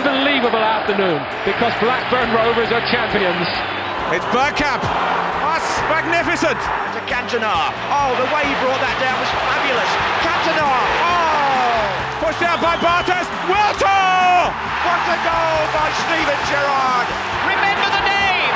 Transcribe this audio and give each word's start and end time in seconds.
Unbelievable 0.00 0.64
afternoon 0.64 1.20
because 1.44 1.72
Blackburn 1.76 2.32
Rovers 2.32 2.72
are 2.72 2.80
champions. 2.88 3.44
It's 4.16 4.24
Burkamp. 4.32 4.80
That's 4.80 5.68
magnificent. 5.92 6.56
To 6.56 7.00
Cantona. 7.04 7.68
Oh, 7.92 8.16
the 8.16 8.28
way 8.32 8.48
he 8.48 8.54
brought 8.64 8.80
that 8.80 8.96
down 8.96 9.16
was 9.20 9.28
fabulous. 9.28 9.90
Cantona. 10.24 10.72
Oh! 11.04 12.24
Pushed 12.24 12.44
out 12.48 12.60
by 12.64 12.80
Bartes. 12.80 13.28
Wiltor! 13.44 14.48
What 14.88 15.00
a 15.04 15.18
goal 15.20 15.62
by 15.76 15.88
Steven 16.08 16.40
Gerrard. 16.48 17.08
Remember 17.44 17.88
the 17.92 18.04
name. 18.08 18.54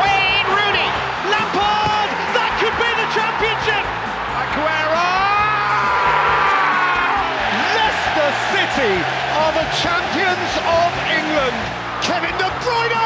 Wayne 0.00 0.48
Rooney. 0.48 0.90
Lampard. 1.28 2.08
That 2.32 2.50
could 2.56 2.76
be 2.80 2.90
the 2.96 3.08
championship. 3.12 3.84
Aguero! 4.32 5.12
Leicester 7.76 8.32
City 8.56 9.15
are 9.36 9.52
the 9.52 9.66
champions 9.82 10.52
of 10.64 10.90
England. 11.18 11.58
Kevin 12.00 12.36
De 12.36 12.50
Bruyne! 12.62 12.96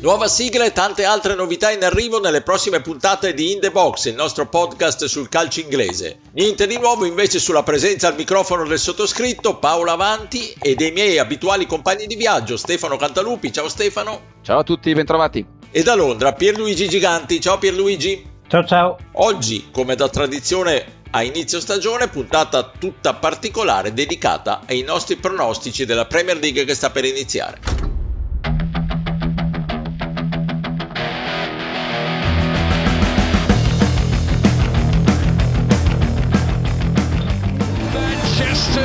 Nuova 0.00 0.28
sigla 0.28 0.64
e 0.64 0.72
tante 0.72 1.04
altre 1.04 1.34
novità 1.34 1.70
in 1.70 1.84
arrivo 1.84 2.18
nelle 2.20 2.40
prossime 2.40 2.80
puntate 2.80 3.34
di 3.34 3.52
In 3.52 3.60
The 3.60 3.70
Box, 3.70 4.06
il 4.06 4.14
nostro 4.14 4.46
podcast 4.46 5.04
sul 5.04 5.28
calcio 5.28 5.60
inglese. 5.60 6.20
Niente 6.32 6.66
di 6.66 6.78
nuovo 6.78 7.04
invece 7.04 7.38
sulla 7.38 7.64
presenza 7.64 8.08
al 8.08 8.14
microfono 8.14 8.64
del 8.64 8.78
sottoscritto 8.78 9.58
Paolo 9.58 9.90
Avanti 9.90 10.54
e 10.62 10.74
dei 10.76 10.92
miei 10.92 11.18
abituali 11.18 11.66
compagni 11.66 12.06
di 12.06 12.14
viaggio 12.14 12.56
Stefano 12.56 12.96
Cantalupi. 12.96 13.52
Ciao 13.52 13.68
Stefano. 13.68 14.36
Ciao 14.40 14.60
a 14.60 14.62
tutti, 14.62 14.94
bentrovati. 14.94 15.44
E 15.70 15.82
da 15.82 15.94
Londra 15.94 16.32
Pierluigi 16.32 16.88
Giganti. 16.88 17.40
Ciao 17.40 17.58
Pierluigi. 17.58 18.36
Ciao 18.48 18.64
ciao. 18.64 18.96
Oggi, 19.12 19.68
come 19.70 19.94
da 19.94 20.08
tradizione 20.08 21.02
a 21.10 21.22
inizio 21.22 21.60
stagione, 21.60 22.08
puntata 22.08 22.72
tutta 22.78 23.12
particolare 23.12 23.92
dedicata 23.92 24.62
ai 24.66 24.80
nostri 24.80 25.16
pronostici 25.16 25.84
della 25.84 26.06
Premier 26.06 26.38
League 26.38 26.64
che 26.64 26.74
sta 26.74 26.88
per 26.88 27.04
iniziare. 27.04 27.97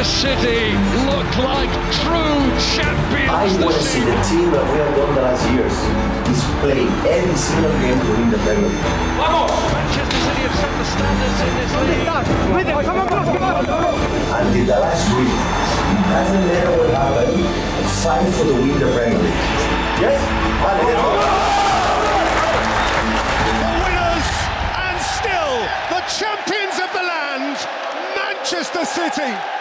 Manchester 0.04 0.36
City 0.36 0.76
look 1.08 1.32
like 1.48 1.72
true 2.04 2.44
champions. 2.76 3.32
I 3.32 3.48
want 3.64 3.72
to 3.72 3.82
see 3.82 4.04
the 4.04 4.12
team 4.28 4.52
that 4.52 4.68
we 4.68 4.76
have 4.84 4.92
done 5.00 5.16
the 5.16 5.22
last 5.24 5.48
years 5.56 5.72
is 6.28 6.44
play 6.60 6.84
every 7.08 7.40
single 7.40 7.72
game 7.80 7.96
to 7.96 8.12
win 8.12 8.28
the 8.28 8.36
Premier 8.44 8.68
League. 8.68 8.84
Manchester 8.84 10.20
City 10.28 10.44
have 10.44 10.60
set 10.60 10.76
the 10.76 10.84
standards 10.92 11.40
in 11.40 11.56
this 11.56 11.72
league. 11.88 12.04
Until 14.28 14.66
the 14.68 14.76
last 14.76 15.08
week, 15.16 15.32
it 15.32 16.04
doesn't 16.12 16.52
matter 16.52 16.76
what 16.84 16.92
happened, 16.92 17.40
fight 18.04 18.28
for 18.36 18.44
the 18.44 18.60
win 18.60 18.76
the 18.76 18.92
Premier 18.92 19.24
League. 19.24 19.40
Yes? 20.04 20.20
Vale, 20.60 21.23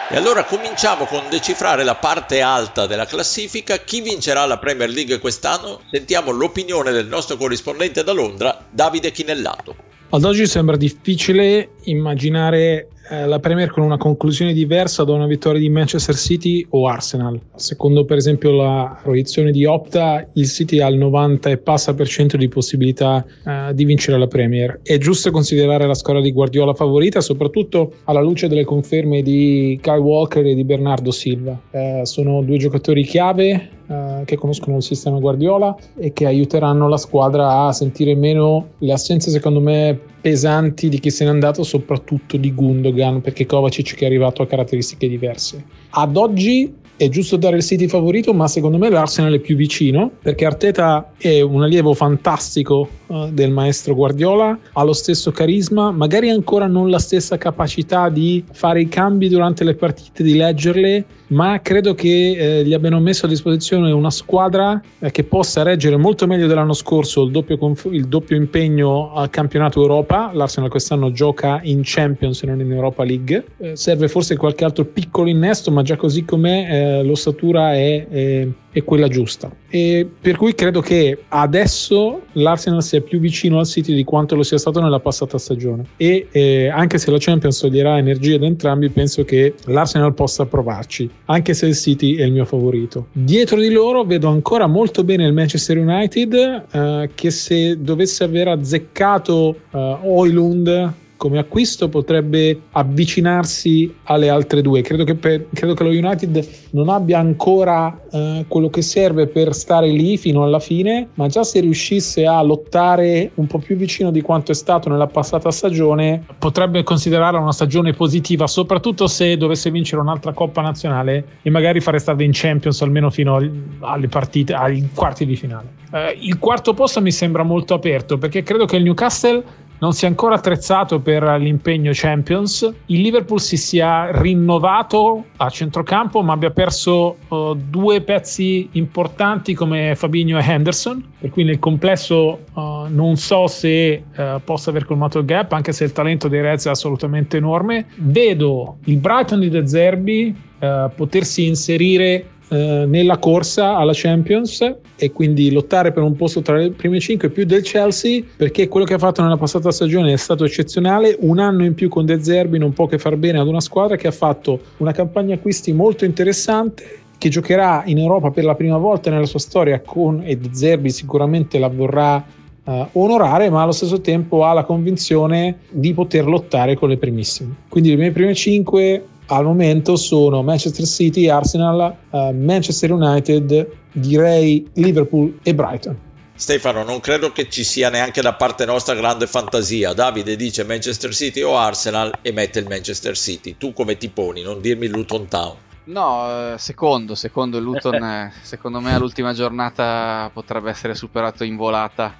E 0.09 0.17
allora 0.17 0.43
cominciamo 0.43 1.05
con 1.05 1.21
decifrare 1.29 1.83
la 1.83 1.95
parte 1.95 2.41
alta 2.41 2.87
della 2.87 3.05
classifica. 3.05 3.77
Chi 3.77 4.01
vincerà 4.01 4.45
la 4.45 4.57
Premier 4.57 4.89
League 4.89 5.19
quest'anno? 5.19 5.81
Sentiamo 5.91 6.31
l'opinione 6.31 6.91
del 6.91 7.05
nostro 7.05 7.37
corrispondente 7.37 8.03
da 8.03 8.11
Londra, 8.11 8.65
Davide 8.69 9.11
Chinellato. 9.11 9.75
Ad 10.09 10.23
oggi 10.23 10.45
sembra 10.45 10.77
difficile 10.77 11.75
immaginare 11.83 12.89
eh, 13.09 13.25
la 13.25 13.39
Premier 13.39 13.69
con 13.69 13.83
una 13.83 13.97
conclusione 13.97 14.53
diversa 14.53 15.03
da 15.03 15.13
una 15.13 15.27
vittoria 15.27 15.59
di 15.59 15.69
Manchester 15.69 16.15
City 16.15 16.65
o 16.69 16.87
Arsenal. 16.87 17.39
Secondo 17.55 18.05
per 18.05 18.17
esempio 18.17 18.51
la 18.51 18.99
proiezione 19.01 19.51
di 19.51 19.65
Opta, 19.65 20.25
il 20.33 20.47
City 20.47 20.79
ha 20.79 20.87
il 20.87 20.97
90 20.97 21.49
e 21.49 21.57
passa 21.57 21.93
per 21.93 22.07
cento 22.07 22.37
di 22.37 22.47
possibilità 22.47 23.25
eh, 23.45 23.73
di 23.73 23.85
vincere 23.85 24.17
la 24.17 24.27
Premier. 24.27 24.79
È 24.81 24.97
giusto 24.97 25.31
considerare 25.31 25.85
la 25.85 25.93
squadra 25.93 26.21
di 26.21 26.31
Guardiola 26.31 26.73
favorita, 26.73 27.21
soprattutto 27.21 27.93
alla 28.05 28.21
luce 28.21 28.47
delle 28.47 28.63
conferme 28.63 29.21
di 29.21 29.77
Kyle 29.81 29.97
Walker 29.99 30.45
e 30.45 30.55
di 30.55 30.63
Bernardo 30.63 31.11
Silva. 31.11 31.59
Eh, 31.71 32.01
sono 32.03 32.41
due 32.41 32.57
giocatori 32.57 33.03
chiave 33.03 33.69
eh, 33.87 34.21
che 34.25 34.37
conoscono 34.37 34.77
il 34.77 34.83
sistema 34.83 35.19
Guardiola 35.19 35.75
e 35.97 36.13
che 36.13 36.25
aiuteranno 36.25 36.87
la 36.87 36.97
squadra 36.97 37.65
a 37.65 37.73
sentire 37.73 38.15
meno 38.15 38.69
le 38.77 38.93
assenze 38.93 39.29
secondo 39.29 39.59
me 39.59 40.11
pesanti 40.23 40.87
di 40.87 40.99
chi 40.99 41.09
se 41.09 41.25
n'è 41.25 41.29
andato, 41.29 41.63
soprattutto 41.63 42.37
di 42.37 42.53
Gundogan, 42.53 43.19
perché 43.19 43.45
Kovacic 43.45 43.95
che 43.95 44.05
è 44.05 44.07
arrivato 44.07 44.41
ha 44.41 44.47
caratteristiche 44.47 45.09
diverse. 45.09 45.61
Ad 45.89 46.15
oggi 46.15 46.73
è 46.95 47.09
giusto 47.09 47.35
dare 47.35 47.57
il 47.57 47.63
City 47.63 47.89
favorito, 47.89 48.33
ma 48.33 48.47
secondo 48.47 48.77
me 48.77 48.89
l'Arsenal 48.89 49.33
è 49.33 49.39
più 49.39 49.57
vicino 49.57 50.11
perché 50.21 50.45
Arteta 50.45 51.11
è 51.17 51.41
un 51.41 51.63
allievo 51.63 51.93
fantastico 51.93 52.87
del 53.31 53.51
maestro 53.51 53.95
Guardiola, 53.95 54.57
ha 54.73 54.83
lo 54.83 54.93
stesso 54.93 55.31
carisma, 55.31 55.91
magari 55.91 56.29
ancora 56.29 56.67
non 56.67 56.89
la 56.89 56.99
stessa 56.99 57.37
capacità 57.37 58.09
di 58.09 58.43
fare 58.51 58.81
i 58.81 58.87
cambi 58.87 59.29
durante 59.29 59.63
le 59.63 59.75
partite, 59.75 60.23
di 60.23 60.35
leggerle, 60.35 61.05
ma 61.27 61.59
credo 61.61 61.93
che 61.93 62.59
eh, 62.59 62.63
gli 62.63 62.73
abbiano 62.73 62.99
messo 62.99 63.25
a 63.25 63.29
disposizione 63.29 63.91
una 63.91 64.11
squadra 64.11 64.79
eh, 64.99 65.11
che 65.11 65.23
possa 65.23 65.63
reggere 65.63 65.97
molto 65.97 66.27
meglio 66.27 66.47
dell'anno 66.47 66.73
scorso 66.73 67.23
il 67.23 67.31
doppio, 67.31 67.57
conf- 67.57 67.89
il 67.91 68.07
doppio 68.07 68.35
impegno 68.35 69.13
al 69.13 69.29
campionato 69.29 69.81
Europa. 69.81 70.31
L'Arsenal 70.33 70.69
quest'anno 70.69 71.11
gioca 71.11 71.59
in 71.63 71.81
Champions 71.83 72.43
e 72.43 72.45
non 72.47 72.59
in 72.59 72.71
Europa 72.71 73.03
League. 73.03 73.45
Eh, 73.57 73.75
serve 73.75 74.07
forse 74.07 74.37
qualche 74.37 74.63
altro 74.63 74.85
piccolo 74.85 75.27
innesto, 75.29 75.71
ma 75.71 75.81
già 75.81 75.95
così 75.95 76.23
com'è 76.23 76.99
eh, 76.99 77.03
l'ossatura 77.03 77.73
è, 77.73 78.47
è, 78.73 78.83
quella 78.83 79.07
giusta. 79.07 79.49
E 79.69 80.05
per 80.19 80.35
cui 80.35 80.53
credo 80.53 80.81
che 80.81 81.19
adesso 81.29 82.21
l'Arsenal 82.33 82.83
sia 82.83 82.99
più 83.01 83.19
vicino 83.19 83.59
al 83.59 83.65
City 83.65 83.93
di 83.93 84.03
quanto 84.03 84.35
lo 84.35 84.43
sia 84.43 84.57
stato 84.57 84.81
nella 84.81 84.99
passata 84.99 85.37
stagione. 85.37 85.85
E 85.97 86.27
eh, 86.31 86.67
anche 86.67 86.97
se 86.97 87.11
la 87.11 87.17
Champions 87.19 87.59
toglierà 87.59 87.97
energia 87.97 88.37
da 88.37 88.45
entrambi, 88.45 88.89
penso 88.89 89.23
che 89.23 89.53
l'Arsenal 89.65 90.13
possa 90.13 90.45
provarci, 90.45 91.09
anche 91.25 91.53
se 91.53 91.67
il 91.67 91.75
City 91.75 92.15
è 92.15 92.23
il 92.23 92.31
mio 92.31 92.45
favorito. 92.45 93.07
Dietro 93.11 93.59
di 93.59 93.69
loro 93.69 94.03
vedo 94.03 94.27
ancora 94.27 94.67
molto 94.67 95.03
bene 95.03 95.25
il 95.25 95.33
Manchester 95.33 95.77
United, 95.77 96.33
eh, 96.71 97.09
che 97.15 97.31
se 97.31 97.81
dovesse 97.81 98.23
aver 98.23 98.49
azzeccato 98.49 99.55
eh, 99.71 99.97
Oilund 100.03 101.01
come 101.23 101.39
acquisto 101.39 101.87
potrebbe 101.87 102.63
avvicinarsi 102.71 103.95
alle 104.03 104.27
altre 104.27 104.61
due. 104.61 104.81
Credo 104.81 105.05
che, 105.05 105.15
per, 105.15 105.47
credo 105.53 105.73
che 105.73 105.83
lo 105.85 105.89
United 105.89 106.45
non 106.71 106.89
abbia 106.89 107.17
ancora 107.17 107.97
eh, 108.11 108.43
quello 108.49 108.69
che 108.69 108.81
serve 108.81 109.27
per 109.27 109.55
stare 109.55 109.87
lì 109.87 110.17
fino 110.17 110.43
alla 110.43 110.59
fine, 110.59 111.07
ma 111.13 111.27
già 111.27 111.45
se 111.45 111.61
riuscisse 111.61 112.25
a 112.25 112.41
lottare 112.41 113.31
un 113.35 113.47
po' 113.47 113.59
più 113.59 113.77
vicino 113.77 114.11
di 114.11 114.19
quanto 114.19 114.51
è 114.51 114.53
stato 114.53 114.89
nella 114.89 115.07
passata 115.07 115.49
stagione, 115.49 116.25
potrebbe 116.37 116.83
considerarla 116.83 117.39
una 117.39 117.53
stagione 117.53 117.93
positiva, 117.93 118.45
soprattutto 118.45 119.07
se 119.07 119.37
dovesse 119.37 119.71
vincere 119.71 120.01
un'altra 120.01 120.33
Coppa 120.33 120.59
Nazionale 120.59 121.39
e 121.41 121.49
magari 121.49 121.79
fare 121.79 121.99
strada 121.99 122.23
in 122.23 122.31
Champions 122.33 122.81
almeno 122.81 123.09
fino 123.09 123.39
alle 123.79 124.07
partite, 124.09 124.53
ai 124.53 124.89
quarti 124.93 125.25
di 125.25 125.37
finale. 125.37 125.81
Eh, 125.93 126.17
il 126.21 126.37
quarto 126.39 126.73
posto 126.73 127.01
mi 127.01 127.11
sembra 127.11 127.43
molto 127.43 127.75
aperto 127.75 128.17
perché 128.17 128.41
credo 128.41 128.65
che 128.65 128.77
il 128.77 128.83
Newcastle 128.83 129.43
non 129.83 129.91
sia 129.91 130.07
ancora 130.07 130.35
attrezzato 130.35 131.01
per 131.01 131.23
l'impegno 131.41 131.91
Champions. 131.93 132.73
Il 132.85 133.01
Liverpool 133.01 133.41
si 133.41 133.57
sia 133.57 134.17
rinnovato 134.17 135.25
a 135.35 135.49
centrocampo, 135.49 136.21
ma 136.21 136.31
abbia 136.31 136.51
perso 136.51 137.17
uh, 137.27 137.53
due 137.53 137.99
pezzi 137.99 138.69
importanti 138.73 139.53
come 139.53 139.93
Fabinho 139.95 140.39
e 140.39 140.41
Henderson. 140.41 141.03
Per 141.19 141.29
cui 141.29 141.43
nel 141.43 141.59
complesso 141.59 142.45
uh, 142.53 142.85
non 142.87 143.17
so 143.17 143.47
se 143.47 144.03
uh, 144.15 144.23
possa 144.41 144.69
aver 144.69 144.85
colmato 144.85 145.19
il 145.19 145.25
gap, 145.25 145.51
anche 145.51 145.73
se 145.73 145.83
il 145.83 145.91
talento 145.91 146.29
dei 146.29 146.39
Reds 146.39 146.67
è 146.67 146.69
assolutamente 146.69 147.35
enorme. 147.35 147.87
Vedo 147.97 148.77
il 148.85 148.95
Brighton 148.95 149.41
di 149.41 149.49
De 149.49 149.67
Zerbi 149.67 150.51
potersi 150.95 151.45
inserire 151.45 152.25
eh, 152.53 152.85
nella 152.85 153.17
corsa 153.17 153.77
alla 153.77 153.93
Champions 153.95 154.75
e 154.95 155.11
quindi 155.11 155.51
lottare 155.51 155.91
per 155.91 156.03
un 156.03 156.15
posto 156.15 156.43
tra 156.43 156.55
le 156.57 156.69
prime 156.69 156.99
5 156.99 157.29
più 157.29 157.45
del 157.45 157.63
Chelsea 157.63 158.21
perché 158.37 158.67
quello 158.67 158.85
che 158.85 158.93
ha 158.93 158.99
fatto 158.99 159.23
nella 159.23 159.37
passata 159.37 159.71
stagione 159.71 160.13
è 160.13 160.17
stato 160.17 160.45
eccezionale. 160.45 161.17
Un 161.21 161.39
anno 161.39 161.65
in 161.65 161.73
più 161.73 161.89
con 161.89 162.05
De 162.05 162.23
Zerbi 162.23 162.59
non 162.59 162.71
può 162.71 162.85
che 162.85 162.99
far 162.99 163.15
bene 163.15 163.39
ad 163.39 163.47
una 163.47 163.59
squadra 163.59 163.95
che 163.95 164.07
ha 164.07 164.11
fatto 164.11 164.59
una 164.77 164.91
campagna 164.91 165.33
acquisti 165.33 165.73
molto 165.73 166.05
interessante 166.05 166.99
che 167.17 167.29
giocherà 167.29 167.83
in 167.87 167.97
Europa 167.97 168.29
per 168.29 168.43
la 168.43 168.53
prima 168.53 168.77
volta 168.77 169.09
nella 169.09 169.25
sua 169.25 169.39
storia 169.39 169.81
con 169.81 170.21
e 170.23 170.37
De 170.37 170.49
Zerbi 170.51 170.91
sicuramente 170.91 171.57
la 171.57 171.69
vorrà 171.69 172.23
uh, 172.65 172.87
onorare 172.91 173.49
ma 173.49 173.63
allo 173.63 173.71
stesso 173.71 173.99
tempo 173.99 174.45
ha 174.45 174.53
la 174.53 174.63
convinzione 174.63 175.57
di 175.71 175.91
poter 175.93 176.27
lottare 176.27 176.75
con 176.75 176.89
le 176.89 176.97
primissime. 176.97 177.55
Quindi 177.67 177.89
le 177.89 177.95
mie 177.95 178.11
prime 178.11 178.35
5 178.35 179.05
al 179.27 179.43
momento 179.43 179.95
sono 179.95 180.43
Manchester 180.43 180.85
City, 180.85 181.29
Arsenal, 181.29 181.95
uh, 182.09 182.31
Manchester 182.33 182.91
United, 182.91 183.69
direi 183.91 184.69
Liverpool 184.73 185.39
e 185.43 185.53
Brighton. 185.53 185.97
Stefano, 186.35 186.83
non 186.83 186.99
credo 186.99 187.31
che 187.31 187.47
ci 187.49 187.63
sia 187.63 187.89
neanche 187.89 188.21
da 188.21 188.33
parte 188.33 188.65
nostra 188.65 188.95
grande 188.95 189.27
fantasia. 189.27 189.93
Davide 189.93 190.35
dice 190.35 190.63
Manchester 190.63 191.13
City 191.13 191.41
o 191.41 191.57
Arsenal 191.57 192.19
e 192.21 192.31
mette 192.31 192.59
il 192.59 192.67
Manchester 192.67 193.15
City. 193.15 193.55
Tu 193.57 193.71
come 193.71 193.97
ti 193.97 194.09
poni? 194.09 194.41
Non 194.41 194.59
dirmi 194.59 194.87
Luton 194.87 195.27
Town. 195.27 195.55
No, 195.85 196.53
eh, 196.53 196.57
secondo, 196.57 197.13
secondo 197.13 197.59
Luton, 197.59 198.31
secondo 198.41 198.79
me 198.79 198.93
all'ultima 198.93 199.33
giornata 199.33 200.29
potrebbe 200.33 200.69
essere 200.69 200.95
superato 200.95 201.43
in 201.43 201.55
volata 201.55 202.15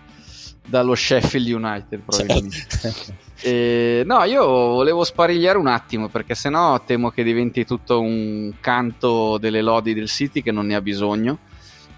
dallo 0.66 0.96
Sheffield 0.96 1.48
United 1.48 2.00
probabilmente. 2.00 2.66
Certo. 2.70 3.14
E, 3.42 4.04
no, 4.06 4.24
io 4.24 4.46
volevo 4.46 5.04
sparigliare 5.04 5.58
un 5.58 5.68
attimo 5.68 6.08
perché 6.08 6.36
sennò 6.36 6.82
temo 6.84 7.10
che 7.10 7.24
diventi 7.24 7.66
tutto 7.66 8.00
un 8.00 8.54
canto 8.60 9.38
delle 9.38 9.62
lodi 9.62 9.94
del 9.94 10.08
City 10.08 10.42
che 10.42 10.52
non 10.52 10.68
ne 10.68 10.76
ha 10.76 10.82
bisogno. 10.82 11.40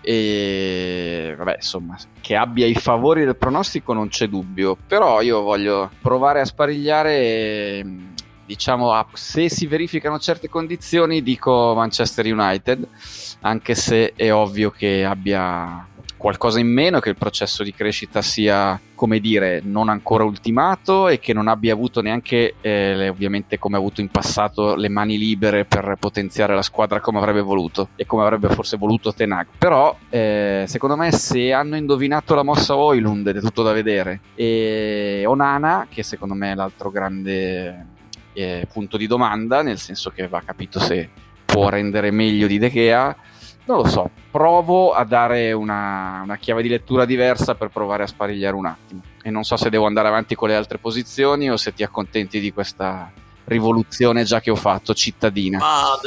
E 0.01 1.33
vabbè, 1.35 1.55
insomma, 1.55 1.97
che 2.21 2.35
abbia 2.35 2.67
i 2.67 2.75
favori 2.75 3.25
del 3.25 3.35
pronostico 3.35 3.91
non 3.93 4.07
c'è 4.07 4.27
dubbio, 4.27 4.77
però 4.87 5.21
io 5.21 5.41
voglio 5.41 5.89
provare 6.01 6.41
a 6.41 6.45
sparigliare. 6.45 8.13
Diciamo, 8.45 9.07
se 9.13 9.49
si 9.49 9.65
verificano 9.65 10.19
certe 10.19 10.47
condizioni, 10.47 11.23
dico 11.23 11.73
Manchester 11.75 12.31
United, 12.31 12.87
anche 13.41 13.73
se 13.73 14.13
è 14.15 14.31
ovvio 14.31 14.69
che 14.69 15.03
abbia 15.03 15.87
qualcosa 16.17 16.59
in 16.59 16.71
meno, 16.71 17.00
che 17.00 17.09
il 17.09 17.17
processo 17.17 17.63
di 17.63 17.73
crescita 17.73 18.21
sia, 18.21 18.79
come 18.95 19.19
dire, 19.19 19.62
non 19.63 19.89
ancora 19.89 20.23
ultimato 20.23 21.07
e 21.07 21.19
che 21.19 21.33
non 21.33 21.47
abbia 21.47 21.73
avuto 21.73 22.01
neanche, 22.01 22.56
eh, 22.62 23.09
ovviamente 23.09 23.57
come 23.59 23.75
ha 23.75 23.79
avuto 23.79 24.01
in 24.01 24.09
passato, 24.09 24.75
le 24.75 24.89
mani 24.89 25.17
libere 25.17 25.65
per 25.65 25.97
potenziare 26.00 26.56
la 26.56 26.62
squadra 26.62 27.00
come 27.00 27.19
avrebbe 27.19 27.41
voluto 27.41 27.89
e 27.95 28.06
come 28.06 28.23
avrebbe 28.23 28.50
forse 28.50 28.77
voluto 28.77 29.13
Tenag. 29.13 29.47
Però, 29.57 29.95
eh, 30.09 30.65
secondo 30.67 30.95
me, 30.95 31.12
se 31.12 31.53
hanno 31.53 31.75
indovinato 31.75 32.35
la 32.35 32.44
mossa 32.44 32.75
Oilund, 32.75 33.27
ed 33.27 33.38
è 33.38 33.41
tutto 33.41 33.63
da 33.63 33.71
vedere, 33.71 34.21
e 34.35 35.23
Onana, 35.25 35.88
che 35.89 36.03
secondo 36.03 36.33
me 36.33 36.51
è 36.51 36.56
l'altro 36.56 36.89
grande 36.91 37.85
eh, 38.33 38.68
punto 38.71 38.97
di 38.97 39.07
domanda, 39.07 39.61
nel 39.61 39.77
senso 39.77 40.09
che 40.11 40.27
va 40.27 40.41
capito 40.45 40.79
se 40.79 41.09
può 41.45 41.69
rendere 41.69 42.11
meglio 42.11 42.47
di 42.47 42.57
De 42.57 42.69
Gea 42.69 43.15
non 43.65 43.77
lo 43.77 43.88
so, 43.88 44.09
provo 44.29 44.94
a 44.94 45.03
dare 45.03 45.51
una, 45.51 46.21
una, 46.23 46.38
chiave 46.38 46.62
di 46.62 46.69
lettura 46.69 47.06
diversa 47.06 47.56
per 47.56 47.69
provare 47.69 48.03
a 48.03 48.07
sparigliare 48.07 48.56
un 48.56 48.65
attimo. 48.65 49.01
E 49.23 49.31
non 49.31 49.44
so 49.44 49.57
se 49.57 49.69
devo 49.69 49.88
andare 49.88 50.07
avanti 50.07 50.35
con 50.35 50.50
le 50.50 50.56
altre 50.56 50.77
posizioni 50.77 51.50
o 51.50 51.57
se 51.57 51.73
ti 51.73 51.81
accontenti 51.81 52.39
di 52.39 52.53
questa 52.53 53.12
rivoluzione 53.45 54.24
già 54.24 54.39
che 54.42 54.51
ho 54.51 54.56
fatto 54.56 54.94
cittadina. 54.94 55.57
Ma 55.59 56.00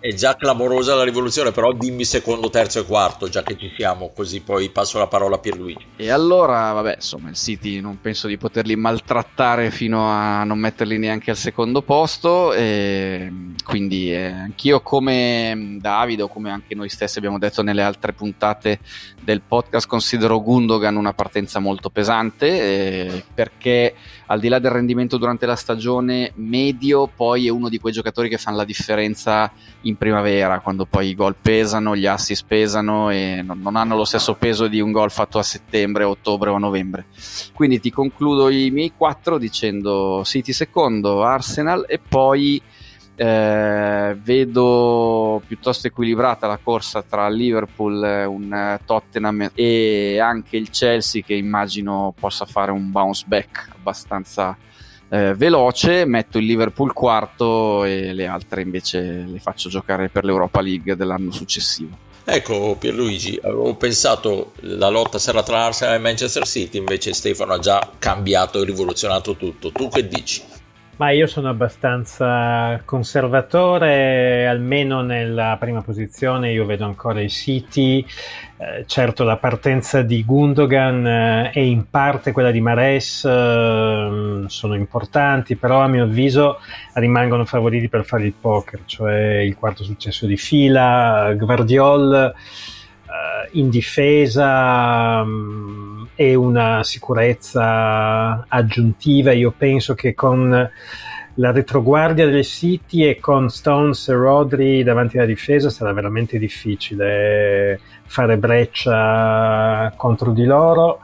è 0.00 0.12
già 0.14 0.34
clamorosa 0.36 0.94
la 0.94 1.04
rivoluzione, 1.04 1.52
però 1.52 1.72
dimmi 1.72 2.04
secondo, 2.04 2.50
terzo 2.50 2.80
e 2.80 2.84
quarto, 2.84 3.28
già 3.28 3.42
che 3.42 3.56
ci 3.58 3.72
siamo, 3.76 4.12
così 4.14 4.40
poi 4.40 4.70
passo 4.70 4.98
la 4.98 5.06
parola 5.06 5.36
a 5.36 5.38
Pierluigi. 5.38 5.84
E 5.96 6.10
allora, 6.10 6.72
vabbè, 6.72 6.94
insomma, 6.96 7.28
il 7.28 7.36
City 7.36 7.80
non 7.80 8.00
penso 8.00 8.26
di 8.26 8.36
poterli 8.36 8.76
maltrattare 8.76 9.70
fino 9.70 10.08
a 10.08 10.44
non 10.44 10.58
metterli 10.58 10.98
neanche 10.98 11.30
al 11.30 11.36
secondo 11.36 11.82
posto, 11.82 12.52
e 12.52 13.30
quindi 13.64 14.12
eh, 14.12 14.26
anch'io 14.26 14.80
come 14.80 15.76
Davide 15.80 16.22
o 16.22 16.28
come 16.28 16.50
anche 16.50 16.74
noi 16.74 16.88
stessi 16.88 17.18
abbiamo 17.18 17.38
detto 17.38 17.62
nelle 17.62 17.82
altre 17.82 18.12
puntate 18.12 18.80
del 19.22 19.42
podcast, 19.46 19.86
considero 19.86 20.40
Gundogan 20.40 20.96
una 20.96 21.12
partenza 21.12 21.58
molto 21.58 21.90
pesante, 21.90 22.46
eh, 22.46 23.24
perché 23.34 23.94
al 24.26 24.40
di 24.40 24.48
là 24.48 24.58
del 24.58 24.70
rendimento 24.70 25.16
durante 25.16 25.46
la 25.46 25.56
stagione 25.56 26.32
medio, 26.36 27.08
poi 27.14 27.46
è 27.46 27.50
uno 27.50 27.68
di 27.68 27.78
quei 27.78 27.92
giocatori 27.92 28.28
che 28.28 28.38
fanno 28.38 28.56
la 28.56 28.64
differenza 28.64 29.50
in 29.82 29.96
primavera, 29.96 30.60
quando 30.60 30.84
poi 30.84 31.08
i 31.08 31.14
gol 31.14 31.36
pesano, 31.40 31.94
gli 31.96 32.06
assist 32.06 32.44
pesano 32.46 33.10
e 33.10 33.42
non, 33.42 33.76
hanno 33.76 33.96
lo 33.96 34.04
stesso 34.04 34.34
peso 34.34 34.66
di 34.66 34.80
un 34.80 34.92
gol 34.92 35.10
fatto 35.10 35.38
a 35.38 35.42
settembre, 35.42 36.04
ottobre 36.04 36.50
o 36.50 36.58
novembre. 36.58 37.06
Quindi 37.52 37.80
ti 37.80 37.90
concludo 37.90 38.48
i 38.48 38.70
miei 38.70 38.92
quattro 38.96 39.38
dicendo 39.38 40.22
City 40.24 40.52
secondo, 40.52 41.22
Arsenal 41.22 41.84
e 41.88 41.98
poi 41.98 42.60
eh, 43.16 44.16
vedo 44.22 45.42
piuttosto 45.46 45.86
equilibrata 45.86 46.46
la 46.46 46.58
corsa 46.62 47.02
tra 47.02 47.28
Liverpool, 47.28 48.26
un 48.28 48.78
Tottenham 48.84 49.50
e 49.54 50.18
anche 50.20 50.56
il 50.56 50.70
Chelsea 50.70 51.22
che 51.22 51.34
immagino 51.34 52.14
possa 52.18 52.44
fare 52.44 52.70
un 52.70 52.90
bounce 52.90 53.24
back 53.26 53.70
abbastanza 53.74 54.56
eh, 55.08 55.34
veloce. 55.34 56.04
Metto 56.04 56.38
il 56.38 56.44
Liverpool 56.44 56.92
quarto 56.92 57.84
e 57.84 58.12
le 58.12 58.26
altre 58.26 58.62
invece 58.62 59.24
le 59.26 59.38
faccio 59.38 59.68
giocare 59.68 60.08
per 60.08 60.24
l'Europa 60.24 60.60
League 60.60 60.94
dell'anno 60.94 61.30
successivo. 61.30 62.04
Ecco 62.28 62.76
Pierluigi, 62.76 63.38
avevo 63.40 63.76
pensato 63.76 64.52
la 64.62 64.88
lotta 64.88 65.16
sarà 65.16 65.44
tra 65.44 65.66
Arsenal 65.66 65.94
e 65.94 65.98
Manchester 65.98 66.44
City, 66.44 66.76
invece 66.76 67.12
Stefano 67.12 67.52
ha 67.52 67.58
già 67.60 67.92
cambiato 68.00 68.60
e 68.60 68.64
rivoluzionato 68.64 69.36
tutto. 69.36 69.70
Tu 69.70 69.88
che 69.88 70.08
dici? 70.08 70.42
Ma 70.98 71.10
io 71.10 71.26
sono 71.26 71.50
abbastanza 71.50 72.80
conservatore, 72.86 74.46
almeno 74.46 75.02
nella 75.02 75.58
prima 75.60 75.82
posizione 75.82 76.52
io 76.52 76.64
vedo 76.64 76.86
ancora 76.86 77.20
i 77.20 77.28
City, 77.28 78.02
eh, 78.56 78.84
certo 78.86 79.22
la 79.22 79.36
partenza 79.36 80.00
di 80.00 80.24
Gundogan 80.24 81.06
eh, 81.06 81.50
e 81.52 81.66
in 81.66 81.90
parte 81.90 82.32
quella 82.32 82.50
di 82.50 82.62
Mares 82.62 83.26
eh, 83.26 84.44
sono 84.46 84.74
importanti, 84.74 85.56
però 85.56 85.82
a 85.82 85.86
mio 85.86 86.04
avviso 86.04 86.60
rimangono 86.94 87.44
favoriti 87.44 87.90
per 87.90 88.06
fare 88.06 88.24
il 88.24 88.32
poker, 88.32 88.80
cioè 88.86 89.40
il 89.40 89.54
quarto 89.54 89.84
successo 89.84 90.24
di 90.24 90.38
fila, 90.38 91.34
Guardiol 91.36 92.32
eh, 93.06 93.48
in 93.52 93.68
difesa 93.68 95.20
um, 95.22 95.95
e 96.16 96.34
una 96.34 96.82
sicurezza 96.82 98.44
aggiuntiva. 98.48 99.32
Io 99.32 99.54
penso 99.56 99.94
che 99.94 100.14
con 100.14 100.70
la 101.38 101.52
retroguardia 101.52 102.26
del 102.26 102.44
City 102.44 103.04
e 103.04 103.20
con 103.20 103.50
Stones 103.50 104.08
e 104.08 104.14
Rodri 104.14 104.82
davanti 104.82 105.18
alla 105.18 105.26
difesa 105.26 105.68
sarà 105.68 105.92
veramente 105.92 106.38
difficile 106.38 107.78
fare 108.06 108.38
breccia 108.38 109.92
contro 109.96 110.32
di 110.32 110.44
loro. 110.44 111.00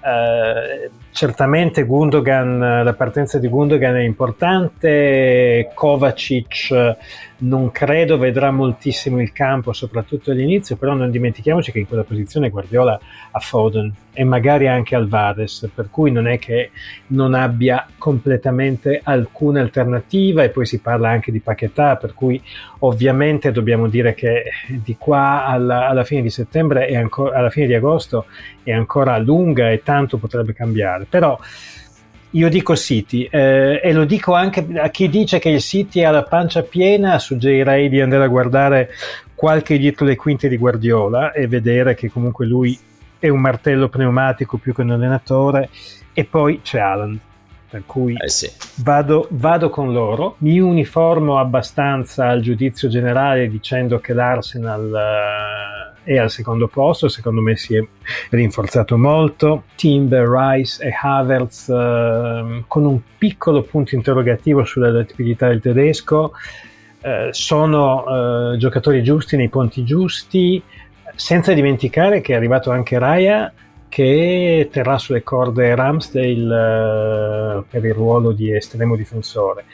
Uh, 0.00 0.88
certamente 1.12 1.84
Gundogan, 1.84 2.82
la 2.82 2.94
partenza 2.94 3.38
di 3.38 3.46
Gundogan 3.46 3.96
è 3.96 4.02
importante, 4.02 5.70
Kovacic 5.74 6.96
non 7.42 7.70
credo 7.70 8.18
vedrà 8.18 8.50
moltissimo 8.50 9.20
il 9.20 9.32
campo, 9.32 9.72
soprattutto 9.72 10.30
all'inizio, 10.30 10.76
però 10.76 10.94
non 10.94 11.10
dimentichiamoci 11.10 11.72
che 11.72 11.80
in 11.80 11.86
quella 11.86 12.04
posizione 12.04 12.50
Guardiola 12.50 12.98
ha 13.30 13.38
Foden 13.40 13.92
e 14.12 14.24
magari 14.24 14.68
anche 14.68 14.94
Alvarez, 14.94 15.70
per 15.74 15.88
cui 15.90 16.10
non 16.10 16.28
è 16.28 16.38
che 16.38 16.70
non 17.08 17.34
abbia 17.34 17.86
completamente 17.98 19.00
alcuna 19.02 19.60
alternativa 19.60 20.42
e 20.42 20.50
poi 20.50 20.66
si 20.66 20.78
parla 20.78 21.08
anche 21.08 21.32
di 21.32 21.40
Paquetà, 21.40 21.96
per 21.96 22.14
cui 22.14 22.40
ovviamente 22.80 23.50
dobbiamo 23.50 23.88
dire 23.88 24.14
che 24.14 24.44
di 24.68 24.96
qua 24.96 25.44
alla, 25.44 25.88
alla 25.88 26.04
fine 26.04 26.22
di 26.22 26.30
settembre 26.30 26.88
e 26.88 26.96
alla 26.96 27.50
fine 27.50 27.66
di 27.66 27.74
agosto 27.74 28.26
è 28.62 28.72
ancora 28.72 29.18
lunga 29.18 29.70
e 29.70 29.82
tanto 29.82 30.18
potrebbe 30.18 30.52
cambiare, 30.52 31.01
però 31.08 31.38
io 32.34 32.48
dico 32.48 32.74
City 32.76 33.28
eh, 33.30 33.80
e 33.82 33.92
lo 33.92 34.04
dico 34.04 34.34
anche 34.34 34.66
a 34.78 34.88
chi 34.88 35.08
dice 35.08 35.38
che 35.38 35.50
il 35.50 35.60
City 35.60 36.02
ha 36.02 36.10
la 36.10 36.22
pancia 36.22 36.62
piena, 36.62 37.18
suggerirei 37.18 37.88
di 37.88 38.00
andare 38.00 38.24
a 38.24 38.28
guardare 38.28 38.90
qualche 39.34 39.76
dietro 39.76 40.06
le 40.06 40.16
quinte 40.16 40.48
di 40.48 40.56
Guardiola 40.56 41.32
e 41.32 41.46
vedere 41.46 41.94
che 41.94 42.10
comunque 42.10 42.46
lui 42.46 42.78
è 43.18 43.28
un 43.28 43.40
martello 43.40 43.88
pneumatico 43.88 44.56
più 44.56 44.72
che 44.72 44.82
un 44.82 44.92
allenatore 44.92 45.68
e 46.12 46.24
poi 46.24 46.60
c'è 46.62 46.78
Alan 46.78 47.20
per 47.72 47.84
cui 47.86 48.14
eh 48.22 48.28
sì. 48.28 48.50
vado, 48.82 49.28
vado, 49.30 49.70
con 49.70 49.94
loro, 49.94 50.34
mi 50.38 50.60
uniformo 50.60 51.38
abbastanza 51.38 52.28
al 52.28 52.42
giudizio 52.42 52.88
generale 52.88 53.48
dicendo 53.48 53.98
che 53.98 54.12
l'Arsenal 54.12 54.90
uh, 54.90 55.91
è 56.04 56.16
al 56.18 56.30
secondo 56.30 56.68
posto, 56.68 57.08
secondo 57.08 57.40
me 57.40 57.56
si 57.56 57.76
è 57.76 57.84
rinforzato 58.30 58.96
molto, 58.96 59.64
Timber, 59.76 60.28
Rice 60.28 60.84
e 60.84 60.92
Havertz 61.00 61.68
uh, 61.68 62.64
con 62.66 62.84
un 62.84 63.00
piccolo 63.18 63.62
punto 63.62 63.94
interrogativo 63.94 64.64
sull'adattabilità 64.64 65.48
del 65.48 65.60
tedesco, 65.60 66.32
eh, 67.02 67.28
sono 67.32 68.52
eh, 68.52 68.56
giocatori 68.58 69.02
giusti 69.02 69.36
nei 69.36 69.48
ponti 69.48 69.84
giusti, 69.84 70.62
senza 71.14 71.52
dimenticare 71.52 72.20
che 72.20 72.32
è 72.32 72.36
arrivato 72.36 72.70
anche 72.70 72.98
Raya 72.98 73.52
che 73.88 74.68
terrà 74.72 74.96
sulle 74.98 75.22
corde 75.22 75.74
Ramsdale 75.74 77.58
eh, 77.58 77.62
per 77.68 77.84
il 77.84 77.92
ruolo 77.92 78.32
di 78.32 78.54
estremo 78.54 78.96
difensore. 78.96 79.64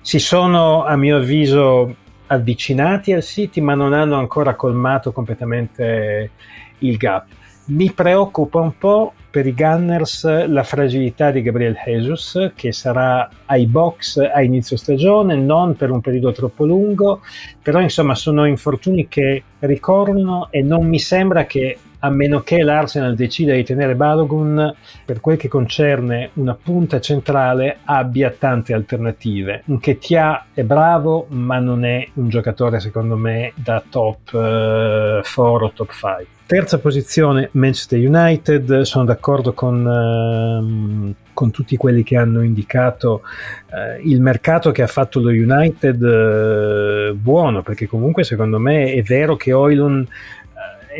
Si 0.00 0.18
sono, 0.18 0.84
a 0.84 0.96
mio 0.96 1.16
avviso, 1.16 1.94
avvicinati 2.32 3.12
al 3.12 3.22
City, 3.22 3.60
ma 3.60 3.74
non 3.74 3.92
hanno 3.92 4.16
ancora 4.16 4.54
colmato 4.54 5.12
completamente 5.12 6.30
il 6.78 6.96
gap. 6.96 7.26
Mi 7.66 7.92
preoccupa 7.92 8.60
un 8.60 8.76
po' 8.78 9.12
per 9.30 9.46
i 9.46 9.54
Gunners 9.54 10.46
la 10.46 10.64
fragilità 10.64 11.30
di 11.30 11.42
Gabriel 11.42 11.76
Jesus, 11.84 12.52
che 12.54 12.72
sarà 12.72 13.28
ai 13.46 13.66
box 13.66 14.18
a 14.18 14.42
inizio 14.42 14.76
stagione, 14.76 15.36
non 15.36 15.76
per 15.76 15.90
un 15.90 16.00
periodo 16.00 16.32
troppo 16.32 16.64
lungo, 16.64 17.20
però 17.62 17.80
insomma 17.80 18.14
sono 18.14 18.44
infortuni 18.44 19.06
che 19.06 19.42
ricorrono 19.60 20.48
e 20.50 20.62
non 20.62 20.86
mi 20.86 20.98
sembra 20.98 21.46
che 21.46 21.78
a 22.00 22.10
meno 22.10 22.40
che 22.42 22.62
l'Arsenal 22.62 23.14
decida 23.14 23.54
di 23.54 23.64
tenere 23.64 23.94
Balogun, 23.94 24.74
per 25.04 25.20
quel 25.20 25.36
che 25.36 25.48
concerne 25.48 26.30
una 26.34 26.54
punta 26.60 27.00
centrale, 27.00 27.78
abbia 27.84 28.34
tante 28.36 28.72
alternative. 28.72 29.62
Un 29.66 29.78
Ketia 29.78 30.46
è 30.52 30.62
bravo, 30.62 31.26
ma 31.30 31.58
non 31.58 31.84
è 31.84 32.06
un 32.14 32.28
giocatore, 32.28 32.80
secondo 32.80 33.16
me, 33.16 33.52
da 33.54 33.82
top 33.88 34.32
uh, 34.32 35.20
4 35.22 35.42
o 35.42 35.72
top 35.72 35.90
5. 35.92 36.26
Terza 36.50 36.80
posizione 36.80 37.50
Manchester 37.52 38.00
United, 38.00 38.80
sono 38.80 39.04
d'accordo 39.04 39.52
con, 39.52 39.86
uh, 39.86 41.14
con 41.32 41.52
tutti 41.52 41.76
quelli 41.76 42.02
che 42.02 42.16
hanno 42.16 42.42
indicato 42.42 43.22
uh, 43.68 44.04
il 44.04 44.20
mercato 44.20 44.72
che 44.72 44.82
ha 44.82 44.88
fatto 44.88 45.20
lo 45.20 45.28
United 45.28 46.02
uh, 46.02 47.14
buono, 47.14 47.62
perché 47.62 47.86
comunque 47.86 48.24
secondo 48.24 48.58
me 48.58 48.92
è 48.94 49.02
vero 49.02 49.36
che 49.36 49.52
Oilun 49.52 50.04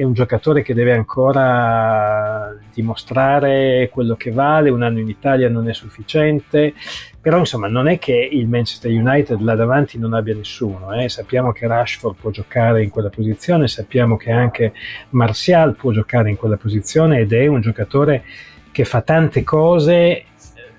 è 0.01 0.03
un 0.03 0.15
giocatore 0.15 0.63
che 0.63 0.73
deve 0.73 0.95
ancora 0.95 2.57
dimostrare 2.73 3.91
quello 3.93 4.17
che 4.17 4.31
vale, 4.31 4.71
un 4.71 4.83
anno 4.83 4.99
in 4.99 5.09
Italia 5.09 5.51
non 5.51 5.69
è 5.69 5.75
sufficiente, 5.75 6.73
però 7.21 7.39
insomma 7.39 7.69
non 7.69 7.87
è 7.87 7.99
che 7.99 8.15
il 8.33 8.49
Manchester 8.49 8.91
United 8.91 9.41
là 9.41 9.55
davanti 9.55 9.99
non 9.99 10.15
abbia 10.15 10.35
nessuno, 10.35 10.95
eh? 10.95 11.11
sappiamo 11.11 11.53
che 11.53 11.67
Rashford 11.67 12.17
può 12.19 12.31
giocare 12.31 12.83
in 12.83 12.89
quella 12.89 13.11
posizione, 13.11 13.69
sappiamo 13.69 14.17
che 14.17 14.31
anche 14.31 14.73
Martial 15.11 15.77
può 15.77 15.93
giocare 15.93 16.31
in 16.31 16.37
quella 16.37 16.57
posizione 16.57 17.19
ed 17.19 17.35
è 17.35 17.47
un 17.47 17.61
giocatore 17.61 18.25
che 18.73 18.87
fa 18.87 19.03
tante 19.03 19.43
cose, 19.45 20.25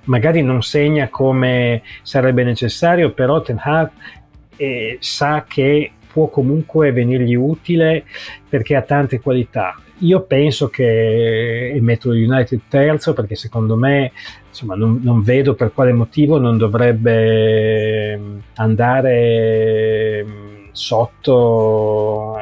magari 0.05 0.41
non 0.41 0.63
segna 0.63 1.09
come 1.09 1.83
sarebbe 2.01 2.43
necessario, 2.43 3.11
però 3.11 3.39
Ten 3.41 3.59
Hag 3.61 3.91
eh, 4.55 4.97
sa 4.99 5.45
che 5.47 5.91
può 6.11 6.29
comunque 6.29 6.91
venirgli 6.91 7.35
utile 7.35 8.05
perché 8.47 8.75
ha 8.75 8.81
tante 8.81 9.19
qualità. 9.19 9.79
Io 9.99 10.21
penso 10.21 10.69
che 10.69 11.77
metto 11.79 12.09
United 12.09 12.61
terzo 12.67 13.13
perché 13.13 13.35
secondo 13.35 13.75
me 13.75 14.11
insomma, 14.47 14.75
non, 14.75 14.99
non, 15.03 15.21
vedo 15.21 15.53
per 15.53 15.71
quale 15.73 15.93
motivo 15.93 16.39
non 16.39 16.57
dovrebbe 16.57 18.19
andare 18.55 20.25
sotto 20.71 22.35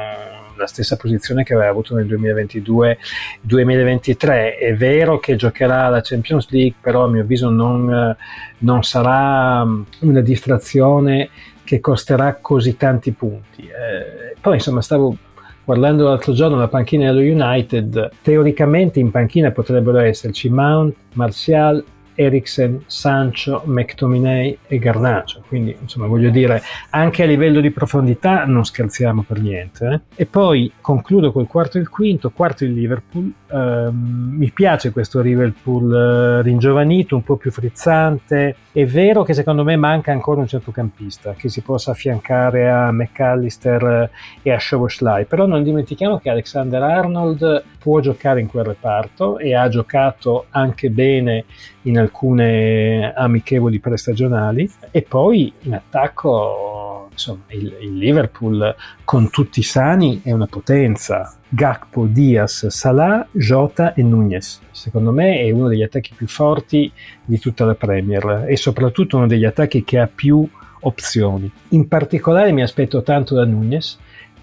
la 0.60 0.66
stessa 0.66 0.96
posizione 0.96 1.42
che 1.42 1.54
aveva 1.54 1.70
avuto 1.70 1.94
nel 1.94 2.04
2022-2023. 2.06 4.58
È 4.58 4.74
vero 4.76 5.18
che 5.18 5.36
giocherà 5.36 5.88
la 5.88 6.02
Champions 6.02 6.50
League, 6.50 6.74
però 6.80 7.04
a 7.04 7.08
mio 7.08 7.22
avviso 7.22 7.48
non, 7.48 8.14
non 8.58 8.82
sarà 8.82 9.66
una 10.00 10.20
distrazione 10.20 11.30
che 11.70 11.78
costerà 11.78 12.38
così 12.40 12.76
tanti 12.76 13.12
punti. 13.12 13.62
Eh, 13.62 14.34
poi 14.40 14.54
insomma 14.54 14.82
stavo 14.82 15.16
guardando 15.64 16.08
l'altro 16.08 16.32
giorno 16.32 16.56
la 16.56 16.66
panchina 16.66 17.12
dello 17.12 17.20
United, 17.20 18.10
teoricamente 18.22 18.98
in 18.98 19.12
panchina 19.12 19.52
potrebbero 19.52 19.98
esserci 19.98 20.48
Mount, 20.48 20.96
Martial, 21.12 21.84
Eriksen, 22.20 22.82
Sancho, 22.86 23.62
McTominay 23.64 24.58
e 24.66 24.78
Garnacio. 24.78 25.42
Quindi, 25.48 25.74
insomma, 25.80 26.06
voglio 26.06 26.28
dire, 26.28 26.60
anche 26.90 27.22
a 27.22 27.26
livello 27.26 27.60
di 27.60 27.70
profondità 27.70 28.44
non 28.44 28.64
scherziamo 28.64 29.22
per 29.22 29.40
niente. 29.40 29.86
Eh? 30.16 30.22
E 30.22 30.26
poi 30.26 30.70
concludo 30.82 31.32
col 31.32 31.46
quarto 31.46 31.78
e 31.78 31.80
il 31.80 31.88
quinto, 31.88 32.30
quarto 32.30 32.64
il 32.64 32.74
Liverpool. 32.74 33.32
Um, 33.50 34.34
mi 34.36 34.50
piace 34.50 34.92
questo 34.92 35.20
Liverpool 35.20 36.38
uh, 36.38 36.42
ringiovanito, 36.42 37.16
un 37.16 37.24
po' 37.24 37.36
più 37.36 37.50
frizzante. 37.50 38.54
È 38.70 38.84
vero 38.84 39.22
che 39.22 39.32
secondo 39.32 39.64
me 39.64 39.76
manca 39.76 40.12
ancora 40.12 40.40
un 40.40 40.46
centrocampista 40.46 41.32
che 41.32 41.48
si 41.48 41.62
possa 41.62 41.92
affiancare 41.92 42.70
a 42.70 42.92
McAllister 42.92 44.10
e 44.42 44.52
a 44.52 44.58
Szoboszlai, 44.58 45.24
però 45.24 45.46
non 45.46 45.62
dimentichiamo 45.62 46.18
che 46.18 46.28
Alexander 46.28 46.82
Arnold 46.82 47.64
può 47.78 47.98
giocare 48.00 48.40
in 48.40 48.46
quel 48.46 48.64
reparto 48.64 49.38
e 49.38 49.54
ha 49.54 49.68
giocato 49.68 50.46
anche 50.50 50.90
bene 50.90 51.44
in 51.82 51.98
alcune 52.10 53.12
amichevoli 53.14 53.78
prestagionali 53.78 54.70
e 54.90 55.02
poi 55.02 55.52
in 55.60 55.74
attacco 55.74 57.08
insomma 57.10 57.42
il, 57.48 57.76
il 57.80 57.96
Liverpool 57.96 58.74
con 59.04 59.30
tutti 59.30 59.62
sani 59.62 60.20
è 60.22 60.32
una 60.32 60.46
potenza 60.46 61.34
Gakpo, 61.48 62.06
Diaz, 62.06 62.68
Salah, 62.68 63.26
Jota 63.32 63.94
e 63.94 64.02
Nunez. 64.02 64.60
Secondo 64.70 65.10
me 65.10 65.40
è 65.40 65.50
uno 65.50 65.66
degli 65.66 65.82
attacchi 65.82 66.14
più 66.14 66.28
forti 66.28 66.90
di 67.24 67.38
tutta 67.38 67.64
la 67.64 67.74
Premier 67.74 68.44
e 68.48 68.56
soprattutto 68.56 69.16
uno 69.16 69.26
degli 69.26 69.44
attacchi 69.44 69.82
che 69.82 69.98
ha 69.98 70.08
più 70.12 70.48
opzioni. 70.82 71.50
In 71.70 71.88
particolare 71.88 72.52
mi 72.52 72.62
aspetto 72.62 73.02
tanto 73.02 73.34
da 73.34 73.44
Nunez 73.44 73.98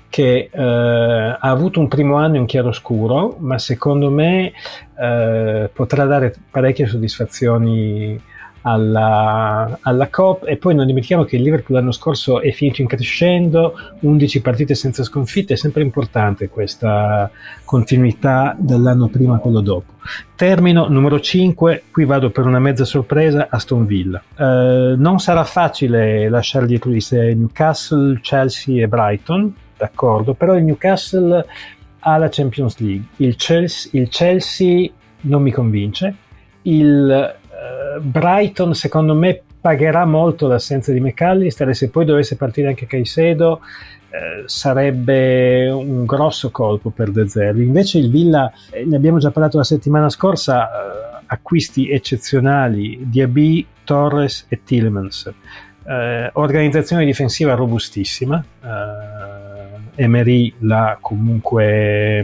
che 0.10 0.50
eh, 0.52 0.62
ha 0.62 1.38
avuto 1.40 1.80
un 1.80 1.88
primo 1.88 2.16
anno 2.16 2.38
in 2.38 2.46
chiaroscuro, 2.46 3.36
ma 3.40 3.58
secondo 3.60 4.10
me 4.10 4.54
eh, 5.00 5.70
potrà 5.72 6.06
dare 6.06 6.34
parecchie 6.50 6.88
soddisfazioni 6.88 8.20
alla, 8.62 9.80
alla 9.82 10.10
COP 10.10 10.44
e 10.46 10.58
poi 10.58 10.76
non 10.76 10.86
dimentichiamo 10.86 11.24
che 11.24 11.38
il 11.38 11.42
Liverpool 11.42 11.78
l'anno 11.78 11.94
scorso 11.94 12.42
è 12.42 12.52
finito 12.52 12.82
in 12.82 12.88
crescendo 12.88 13.74
11 14.02 14.42
partite 14.42 14.76
senza 14.76 15.04
sconfitte. 15.04 15.54
È 15.54 15.58
sempre 15.58 15.84
importante 15.84 16.50
questa 16.50 17.32
continuità 17.64 18.56
dall'anno 18.60 19.08
prima 19.08 19.36
a 19.36 19.40
quello 19.40 19.62
dopo. 19.62 19.94
Termino 20.36 20.88
numero 20.88 21.20
5 21.20 21.84
qui 21.92 22.06
vado 22.06 22.30
per 22.30 22.46
una 22.46 22.60
mezza 22.60 22.84
sorpresa 22.84 23.48
Aston 23.50 23.86
Villa. 23.86 24.22
Eh, 24.36 24.96
non 24.98 25.20
sarà 25.20 25.46
facile 25.46 26.28
lasciare 26.30 26.66
dietro 26.66 26.92
di 26.92 27.02
sé 27.02 27.34
Newcastle, 27.34 28.20
Chelsea 28.22 28.84
e 28.84 28.88
Brighton 28.88 29.54
d'accordo, 29.77 30.34
però 30.34 30.55
il 30.55 30.63
Newcastle 30.63 31.46
ha 32.00 32.17
la 32.17 32.29
Champions 32.29 32.77
League, 32.79 33.05
il 33.17 33.36
Chelsea, 33.36 33.91
il 33.93 34.10
Chelsea 34.10 34.89
non 35.22 35.41
mi 35.41 35.51
convince, 35.51 36.15
il 36.63 37.36
uh, 37.98 38.01
Brighton 38.01 38.74
secondo 38.74 39.13
me 39.13 39.41
pagherà 39.60 40.05
molto 40.05 40.48
l'assenza 40.48 40.91
di 40.91 41.00
McAllister 41.00 41.69
e 41.69 41.74
se 41.74 41.89
poi 41.89 42.05
dovesse 42.05 42.38
partire 42.38 42.69
anche 42.69 42.86
Caicedo 42.86 43.60
eh, 44.10 44.43
sarebbe 44.46 45.69
un 45.69 46.05
grosso 46.05 46.50
colpo 46.51 46.89
per 46.91 47.12
De 47.12 47.27
Zerbi. 47.27 47.63
Invece 47.63 47.98
il 47.98 48.10
Villa, 48.10 48.51
eh, 48.72 48.86
ne 48.86 48.96
abbiamo 48.96 49.17
già 49.17 49.31
parlato 49.31 49.57
la 49.57 49.65
settimana 49.65 50.10
scorsa, 50.10 50.67
eh, 50.67 51.24
acquisti 51.25 51.89
eccezionali, 51.89 53.00
Diaby, 53.01 53.65
Torres 53.84 54.46
e 54.48 54.63
Tillemans. 54.63 55.34
Eh, 55.86 56.29
organizzazione 56.34 57.03
difensiva 57.03 57.53
robustissima, 57.53 58.43
Emery 59.98 60.54
l'ha 60.60 60.98
comunque 61.01 62.22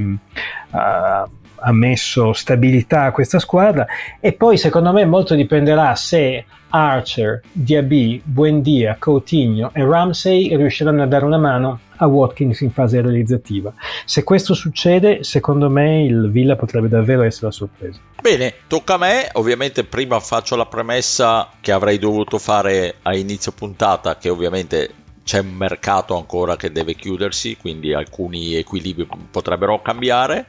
uh, 0.69 1.29
ha 1.65 1.71
messo 1.71 2.33
stabilità 2.33 3.03
a 3.03 3.11
questa 3.11 3.39
squadra 3.39 3.85
e 4.19 4.33
poi 4.33 4.57
secondo 4.57 4.91
me 4.91 5.05
molto 5.05 5.33
dipenderà 5.33 5.95
se 5.95 6.45
Archer, 6.69 7.41
Diaby, 7.51 8.21
Buendia, 8.23 8.97
Coutinho 8.99 9.71
e 9.73 9.85
Ramsey 9.85 10.55
riusciranno 10.55 11.03
a 11.03 11.05
dare 11.05 11.23
una 11.23 11.37
mano 11.37 11.79
a 11.97 12.07
Watkins 12.07 12.61
in 12.61 12.71
fase 12.71 12.99
realizzativa. 12.99 13.71
Se 14.05 14.23
questo 14.23 14.55
succede, 14.55 15.23
secondo 15.23 15.69
me 15.69 16.03
il 16.03 16.31
Villa 16.31 16.55
potrebbe 16.55 16.89
davvero 16.89 17.21
essere 17.21 17.45
la 17.45 17.51
sorpresa. 17.51 17.99
Bene, 18.19 18.53
tocca 18.67 18.95
a 18.95 18.97
me. 18.97 19.29
Ovviamente 19.33 19.83
prima 19.83 20.19
faccio 20.19 20.55
la 20.55 20.65
premessa 20.65 21.49
che 21.61 21.71
avrei 21.71 21.99
dovuto 21.99 22.39
fare 22.39 22.95
a 23.03 23.15
inizio 23.15 23.51
puntata, 23.51 24.17
che 24.17 24.29
ovviamente 24.29 24.89
c'è 25.23 25.39
un 25.39 25.53
mercato 25.53 26.15
ancora 26.15 26.55
che 26.55 26.71
deve 26.71 26.95
chiudersi, 26.95 27.57
quindi 27.57 27.93
alcuni 27.93 28.55
equilibri 28.55 29.07
potrebbero 29.31 29.81
cambiare. 29.81 30.47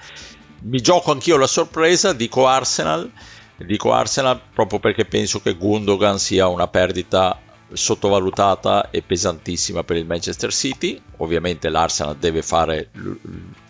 Mi 0.63 0.81
gioco 0.81 1.13
anch'io 1.13 1.37
la 1.37 1.47
sorpresa, 1.47 2.13
dico 2.13 2.47
Arsenal, 2.47 3.11
dico 3.57 3.93
Arsenal 3.93 4.41
proprio 4.53 4.81
perché 4.81 5.05
penso 5.05 5.41
che 5.41 5.55
Gundogan 5.55 6.19
sia 6.19 6.49
una 6.49 6.67
perdita 6.69 7.39
sottovalutata 7.73 8.91
e 8.91 9.03
pesantissima 9.03 9.85
per 9.85 9.97
il 9.97 10.07
Manchester 10.07 10.53
City. 10.53 11.01
Ovviamente 11.19 11.69
l'Arsenal 11.69 12.17
deve 12.17 12.43
fare 12.43 12.91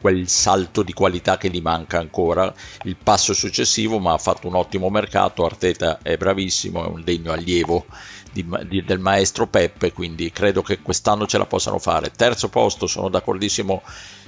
quel 0.01 0.29
salto 0.29 0.83
di 0.83 0.93
qualità 0.93 1.37
che 1.37 1.49
gli 1.49 1.61
manca 1.61 1.99
ancora, 1.99 2.53
il 2.85 2.97
passo 2.97 3.33
successivo, 3.33 3.99
ma 3.99 4.13
ha 4.13 4.19
fatto 4.19 4.49
un 4.49 4.55
ottimo 4.55 4.89
mercato. 4.91 5.45
Arteta 5.45 5.99
è 6.03 6.17
bravissimo, 6.17 6.85
è 6.85 6.89
un 6.89 7.03
degno 7.05 7.33
allievo 7.33 7.87
di, 8.35 8.45
di, 8.67 8.85
del 8.85 8.99
maestro 8.99 9.47
Peppe, 9.47 9.93
quindi 9.93 10.31
credo 10.33 10.61
che 10.61 10.81
quest'anno 10.83 11.27
ce 11.27 11.39
la 11.39 11.47
possano 11.47 11.79
fare. 11.79 12.11
Terzo 12.11 12.49
posto, 12.49 12.89
sono 12.89 13.09
d'accordissimo 13.09 13.83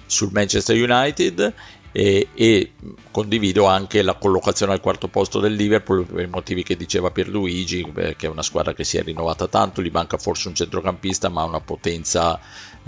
sul 0.07 0.31
Manchester 0.33 0.77
United 0.77 1.53
e, 1.91 2.29
e, 2.33 2.73
condivido 3.11 3.67
anche 3.67 4.03
la 4.03 4.15
collocazione 4.15 4.73
al 4.73 4.81
quarto 4.81 5.09
posto 5.09 5.41
del 5.41 5.55
Liverpool 5.55 6.05
per 6.05 6.25
i 6.25 6.29
motivi 6.29 6.63
che 6.63 6.77
diceva 6.77 7.11
Pierluigi, 7.11 7.91
che 7.93 8.27
è 8.27 8.29
una 8.29 8.43
squadra 8.43 8.73
che 8.73 8.85
si 8.85 8.97
è 8.97 9.03
rinnovata 9.03 9.49
tanto, 9.49 9.83
gli 9.83 9.91
manca 9.91 10.17
forse 10.17 10.49
un 10.49 10.55
centrocampista 10.55 11.29
ma 11.29 11.43
ha 11.43 11.47
una 11.47 11.61
potenza 11.61 12.39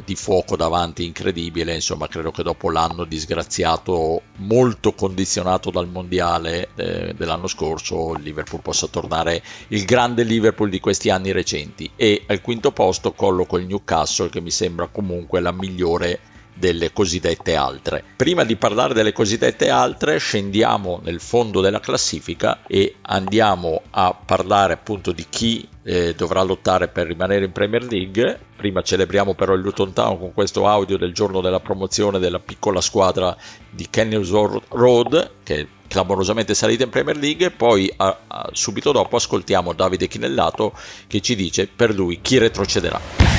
di 0.04 0.14
fuoco 0.14 0.56
davanti 0.56 1.04
incredibile, 1.04 1.74
insomma 1.74 2.08
credo 2.08 2.30
che 2.30 2.42
dopo 2.42 2.70
l'anno 2.70 3.04
disgraziato 3.04 4.22
molto 4.36 4.92
condizionato 4.92 5.70
dal 5.70 5.88
mondiale 5.88 6.68
eh, 6.76 7.14
dell'anno 7.16 7.46
scorso 7.46 8.14
il 8.14 8.22
Liverpool 8.22 8.62
possa 8.62 8.86
tornare 8.86 9.42
il 9.68 9.84
grande 9.84 10.22
Liverpool 10.22 10.70
di 10.70 10.80
questi 10.80 11.10
anni 11.10 11.32
recenti. 11.32 11.90
E 11.96 12.24
al 12.26 12.40
quinto 12.40 12.70
posto 12.72 13.12
colloco 13.12 13.58
il 13.58 13.66
Newcastle 13.66 14.28
che 14.28 14.40
mi 14.40 14.50
sembra 14.50 14.88
comunque 14.88 15.40
la 15.40 15.52
migliore 15.52 16.20
delle 16.58 16.92
cosiddette 16.92 17.54
altre. 17.54 18.04
Prima 18.16 18.44
di 18.44 18.56
parlare 18.56 18.94
delle 18.94 19.12
cosiddette 19.12 19.70
altre, 19.70 20.18
scendiamo 20.18 21.00
nel 21.02 21.20
fondo 21.20 21.60
della 21.60 21.80
classifica 21.80 22.60
e 22.66 22.96
andiamo 23.02 23.82
a 23.90 24.12
parlare 24.12 24.72
appunto 24.72 25.12
di 25.12 25.26
chi 25.28 25.66
eh, 25.84 26.14
dovrà 26.14 26.42
lottare 26.42 26.88
per 26.88 27.06
rimanere 27.06 27.44
in 27.44 27.52
Premier 27.52 27.82
League. 27.84 28.38
Prima 28.56 28.82
celebriamo 28.82 29.34
però 29.34 29.54
il 29.54 29.62
Luton 29.62 29.92
Town 29.92 30.18
con 30.18 30.34
questo 30.34 30.66
audio 30.66 30.98
del 30.98 31.14
giorno 31.14 31.40
della 31.40 31.60
promozione 31.60 32.18
della 32.18 32.40
piccola 32.40 32.80
squadra 32.80 33.36
di 33.70 33.86
Kenilworth 33.88 34.64
Road 34.70 35.30
che 35.44 35.60
è 35.60 35.66
clamorosamente 35.88 36.54
salita 36.54 36.84
in 36.84 36.90
Premier 36.90 37.16
League. 37.16 37.50
Poi 37.50 37.92
a, 37.96 38.18
a, 38.26 38.50
subito 38.52 38.92
dopo 38.92 39.16
ascoltiamo 39.16 39.72
Davide 39.72 40.08
Chinellato 40.08 40.74
che 41.06 41.20
ci 41.20 41.34
dice 41.34 41.66
per 41.68 41.94
lui 41.94 42.20
chi 42.20 42.38
retrocederà. 42.38 43.37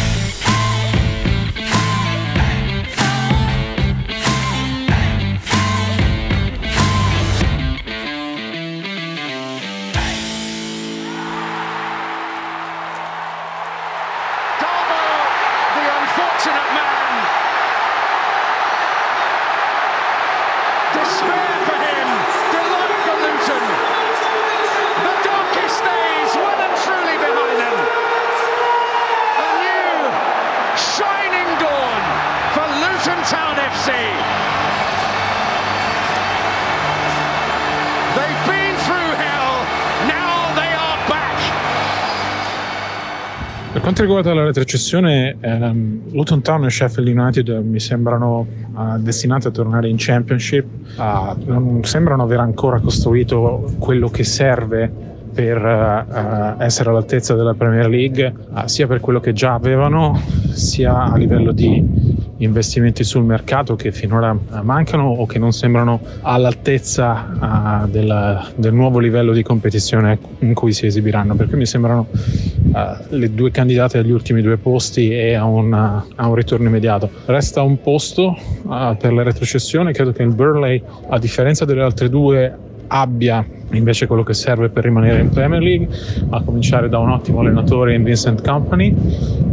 Quanto 43.82 44.02
riguarda 44.02 44.34
la 44.34 44.46
retrocessione, 44.46 45.38
ehm, 45.40 46.12
Luton 46.12 46.42
Town 46.42 46.66
e 46.66 46.70
Sheffield 46.72 47.08
United 47.08 47.50
mi 47.50 47.80
sembrano 47.80 48.48
uh, 48.74 48.98
destinati 48.98 49.48
a 49.48 49.52
tornare 49.52 49.88
in 49.88 49.96
Championship. 49.98 50.66
Uh, 50.98 51.36
non 51.46 51.84
sembrano 51.84 52.24
aver 52.24 52.40
ancora 52.40 52.80
costruito 52.80 53.76
quello 53.78 54.10
che 54.10 54.24
serve 54.24 55.09
per 55.34 55.58
uh, 55.64 56.62
essere 56.62 56.90
all'altezza 56.90 57.36
della 57.36 57.54
Premier 57.54 57.88
League, 57.88 58.34
sia 58.66 58.88
per 58.88 59.00
quello 59.00 59.20
che 59.20 59.34
già 59.34 59.54
avevano, 59.54 60.20
sia 60.52 61.04
a 61.12 61.18
livello 61.18 61.52
di 61.52 62.18
investimenti 62.40 63.04
sul 63.04 63.24
mercato 63.24 63.76
che 63.76 63.92
finora 63.92 64.38
mancano 64.62 65.10
o 65.10 65.26
che 65.26 65.40
non 65.40 65.52
sembrano 65.52 66.00
all'altezza 66.22 67.84
uh, 67.84 67.90
del, 67.90 68.52
del, 68.56 68.74
nuovo 68.74 69.00
livello 69.00 69.34
di 69.34 69.44
competizione 69.44 70.18
in 70.40 70.54
cui 70.54 70.72
si 70.74 70.86
esibiranno, 70.86 71.36
perché 71.36 71.56
mi 71.56 71.66
sembrano 71.66 72.08
uh, 72.12 72.80
le 73.10 73.34
due 73.34 73.52
candidate 73.52 73.98
agli 73.98 74.12
ultimi 74.12 74.42
due 74.42 74.58
posti 74.58 75.12
e 75.12 75.34
a 75.34 75.46
un, 75.46 75.74
a 75.74 76.28
un 76.28 76.36
ritorno 76.36 76.68
immediato. 76.68 77.10
Resta 77.26 77.62
un 77.62 77.82
posto 77.82 78.38
uh, 78.64 78.96
per 78.98 79.14
la 79.14 79.24
retrocessione, 79.24 79.92
credo 79.92 80.12
che 80.12 80.24
il 80.24 80.34
Burley, 80.34 80.82
a 81.10 81.20
differenza 81.20 81.66
delle 81.66 81.84
altre 81.84 82.10
due, 82.10 82.68
abbia 82.88 83.46
invece 83.72 84.08
quello 84.08 84.24
che 84.24 84.34
serve 84.34 84.70
per 84.70 84.84
rimanere 84.84 85.22
in 85.22 85.30
Premier 85.30 85.62
League, 85.62 85.88
a 86.30 86.42
cominciare 86.42 86.90
da 86.90 87.00
un 87.00 87.10
ottimo 87.10 87.40
allenatore 87.42 87.94
in 87.94 88.04
Vincent 88.04 88.46
Company. 88.48 88.96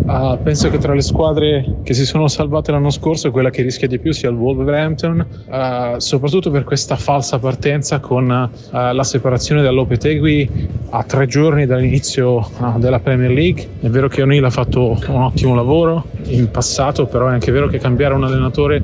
Uh, 0.07 0.39
penso 0.41 0.71
che 0.71 0.79
tra 0.79 0.95
le 0.95 1.01
squadre 1.01 1.79
che 1.83 1.93
si 1.93 2.07
sono 2.07 2.29
salvate 2.29 2.71
l'anno 2.71 2.91
scorso 2.91 3.33
quella 3.33 3.51
che 3.51 3.63
rischia 3.63 3.89
di 3.89 3.99
più 3.99 4.13
sia 4.13 4.31
il 4.31 4.37
Wolverhampton, 4.37 5.27
uh, 5.47 5.99
soprattutto 5.99 6.51
per 6.53 6.63
questa 6.63 6.95
falsa 6.95 7.41
partenza 7.41 7.99
con 7.99 8.31
uh, 8.31 8.49
la 8.71 9.03
separazione 9.03 9.63
dall'Opetegui 9.63 10.69
a 10.91 11.03
tre 11.03 11.27
giorni 11.27 11.67
dall'inizio 11.67 12.49
della 12.77 13.01
Premier 13.01 13.31
League. 13.31 13.67
È 13.81 13.89
vero 13.89 14.07
che 14.07 14.23
O'Neill 14.23 14.45
ha 14.45 14.51
fatto 14.51 14.97
un 15.09 15.23
ottimo 15.23 15.57
lavoro 15.57 16.05
in 16.29 16.51
passato, 16.51 17.07
però 17.07 17.29
è 17.29 17.33
anche 17.33 17.51
vero 17.51 17.67
che 17.67 17.79
cambiare 17.79 18.15
un 18.15 18.23
allenatore 18.23 18.83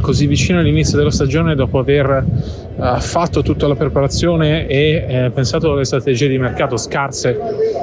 così 0.00 0.26
vicino 0.26 0.60
all'inizio 0.60 0.96
della 0.96 1.10
stagione 1.10 1.56
dopo 1.56 1.80
aver 1.80 2.24
fatto 2.98 3.42
tutta 3.42 3.66
la 3.66 3.74
preparazione 3.74 4.61
e 4.66 5.04
eh, 5.08 5.30
pensato 5.30 5.72
alle 5.72 5.84
strategie 5.84 6.28
di 6.28 6.38
mercato 6.38 6.76
scarse 6.76 7.38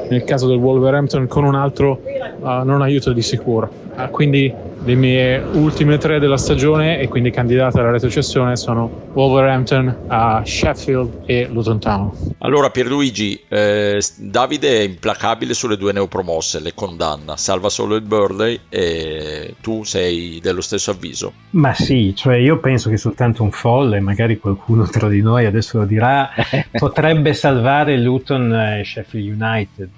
nel 0.09 0.23
caso 0.23 0.47
del 0.47 0.57
Wolverhampton 0.57 1.27
con 1.27 1.43
un 1.43 1.55
altro 1.55 2.01
uh, 2.39 2.63
non 2.63 2.81
aiuta 2.81 3.13
di 3.13 3.21
sicuro. 3.21 3.69
Uh, 3.95 4.09
quindi 4.09 4.53
le 4.83 4.95
mie 4.95 5.37
ultime 5.53 5.97
tre 5.97 6.19
della 6.19 6.37
stagione 6.37 6.99
e 6.99 7.07
quindi 7.07 7.31
candidate 7.31 7.79
alla 7.79 7.91
retrocessione 7.91 8.55
sono 8.55 9.07
Wolverhampton, 9.13 9.97
uh, 10.07 10.45
Sheffield 10.45 11.23
e 11.25 11.47
Luton 11.51 11.79
Town. 11.79 12.11
Allora 12.39 12.69
Pierluigi, 12.69 13.43
eh, 13.47 14.01
Davide 14.17 14.79
è 14.79 14.81
implacabile 14.81 15.53
sulle 15.53 15.77
due 15.77 15.91
neopromosse, 15.91 16.61
le 16.61 16.73
condanna, 16.73 17.35
salva 17.35 17.69
solo 17.69 17.95
il 17.95 18.01
Burley 18.01 18.59
e 18.69 19.55
tu 19.61 19.83
sei 19.83 20.39
dello 20.41 20.61
stesso 20.61 20.91
avviso. 20.91 21.33
Ma 21.51 21.73
sì, 21.73 22.15
cioè 22.15 22.35
io 22.35 22.59
penso 22.59 22.89
che 22.89 22.97
soltanto 22.97 23.43
un 23.43 23.51
folle, 23.51 23.99
magari 23.99 24.37
qualcuno 24.37 24.87
tra 24.87 25.09
di 25.09 25.21
noi 25.21 25.45
adesso 25.45 25.79
lo 25.79 25.85
dirà, 25.85 26.29
potrebbe 26.71 27.33
salvare 27.33 27.97
Luton 27.97 28.53
e 28.53 28.83
Sheffield 28.85 29.41
United. 29.41 29.89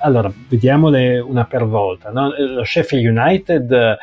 Allora, 0.00 0.32
vediamole 0.48 1.18
una 1.18 1.44
per 1.44 1.64
volta. 1.64 2.10
No? 2.10 2.32
Lo 2.36 2.64
Sheffield 2.64 3.16
United 3.16 3.98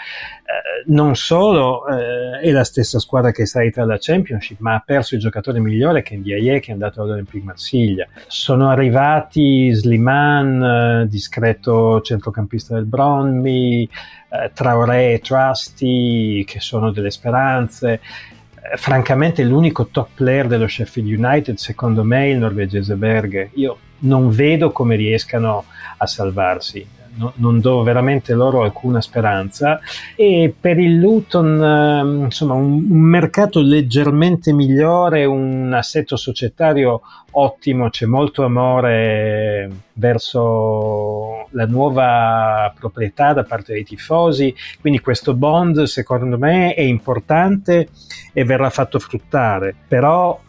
non 0.85 1.15
solo 1.15 1.87
eh, 1.87 2.39
è 2.39 2.51
la 2.51 2.63
stessa 2.63 2.99
squadra 2.99 3.31
che 3.31 3.43
è 3.43 3.45
salita 3.45 3.83
alla 3.83 3.97
Championship, 3.99 4.59
ma 4.59 4.75
ha 4.75 4.83
perso 4.83 5.15
il 5.15 5.21
giocatore 5.21 5.59
migliore 5.59 6.01
che 6.01 6.15
è 6.15 6.17
Ndiaye 6.17 6.59
che 6.59 6.69
è 6.69 6.73
andato 6.73 7.01
all'Olympique 7.01 7.45
Marsiglia. 7.45 8.07
Sono 8.27 8.69
arrivati 8.69 9.71
Sliman, 9.71 10.63
eh, 10.63 11.07
discreto 11.07 12.01
centrocampista 12.01 12.75
del 12.75 12.85
Bronmi, 12.85 13.83
eh, 14.29 14.51
Traoré 14.53 15.13
e 15.13 15.19
Trusty 15.19 16.43
che 16.43 16.59
sono 16.59 16.91
delle 16.91 17.11
speranze. 17.11 17.93
Eh, 17.93 18.77
francamente 18.77 19.43
l'unico 19.43 19.87
top 19.87 20.09
player 20.15 20.47
dello 20.47 20.67
Sheffield 20.67 21.09
United 21.09 21.55
secondo 21.57 22.03
me 22.03 22.23
è 22.23 22.29
il 22.29 22.39
norvegese 22.39 22.95
Berge. 22.95 23.51
Io 23.55 23.77
non 23.99 24.29
vedo 24.29 24.71
come 24.71 24.95
riescano 24.95 25.65
a 25.97 26.07
salvarsi 26.07 26.97
no, 27.15 27.33
non 27.35 27.59
do 27.59 27.83
veramente 27.83 28.33
loro 28.33 28.63
alcuna 28.63 29.01
speranza. 29.01 29.79
E 30.15 30.53
per 30.59 30.79
il 30.79 30.97
Luton 30.97 31.61
eh, 31.61 32.23
insomma 32.25 32.53
un, 32.53 32.85
un, 32.89 32.99
mercato 32.99 33.61
leggermente 33.61 34.53
migliore 34.53 35.25
un 35.25 35.73
assetto 35.73 36.15
societario 36.15 37.01
ottimo 37.31 37.89
c'è 37.89 38.05
molto 38.05 38.43
amore 38.43 39.69
verso 39.93 41.47
la 41.51 41.65
nuova 41.65 42.73
proprietà 42.77 43.33
da 43.33 43.43
parte 43.43 43.73
dei 43.73 43.83
tifosi 43.83 44.55
quindi 44.79 44.99
questo 44.99 45.33
bond 45.33 45.83
secondo 45.83 46.37
me 46.37 46.73
è 46.73 46.81
importante 46.81 47.89
e 48.33 48.43
verrà 48.43 48.69
fatto 48.69 48.99
fruttare. 48.99 49.75
Però 49.87 50.39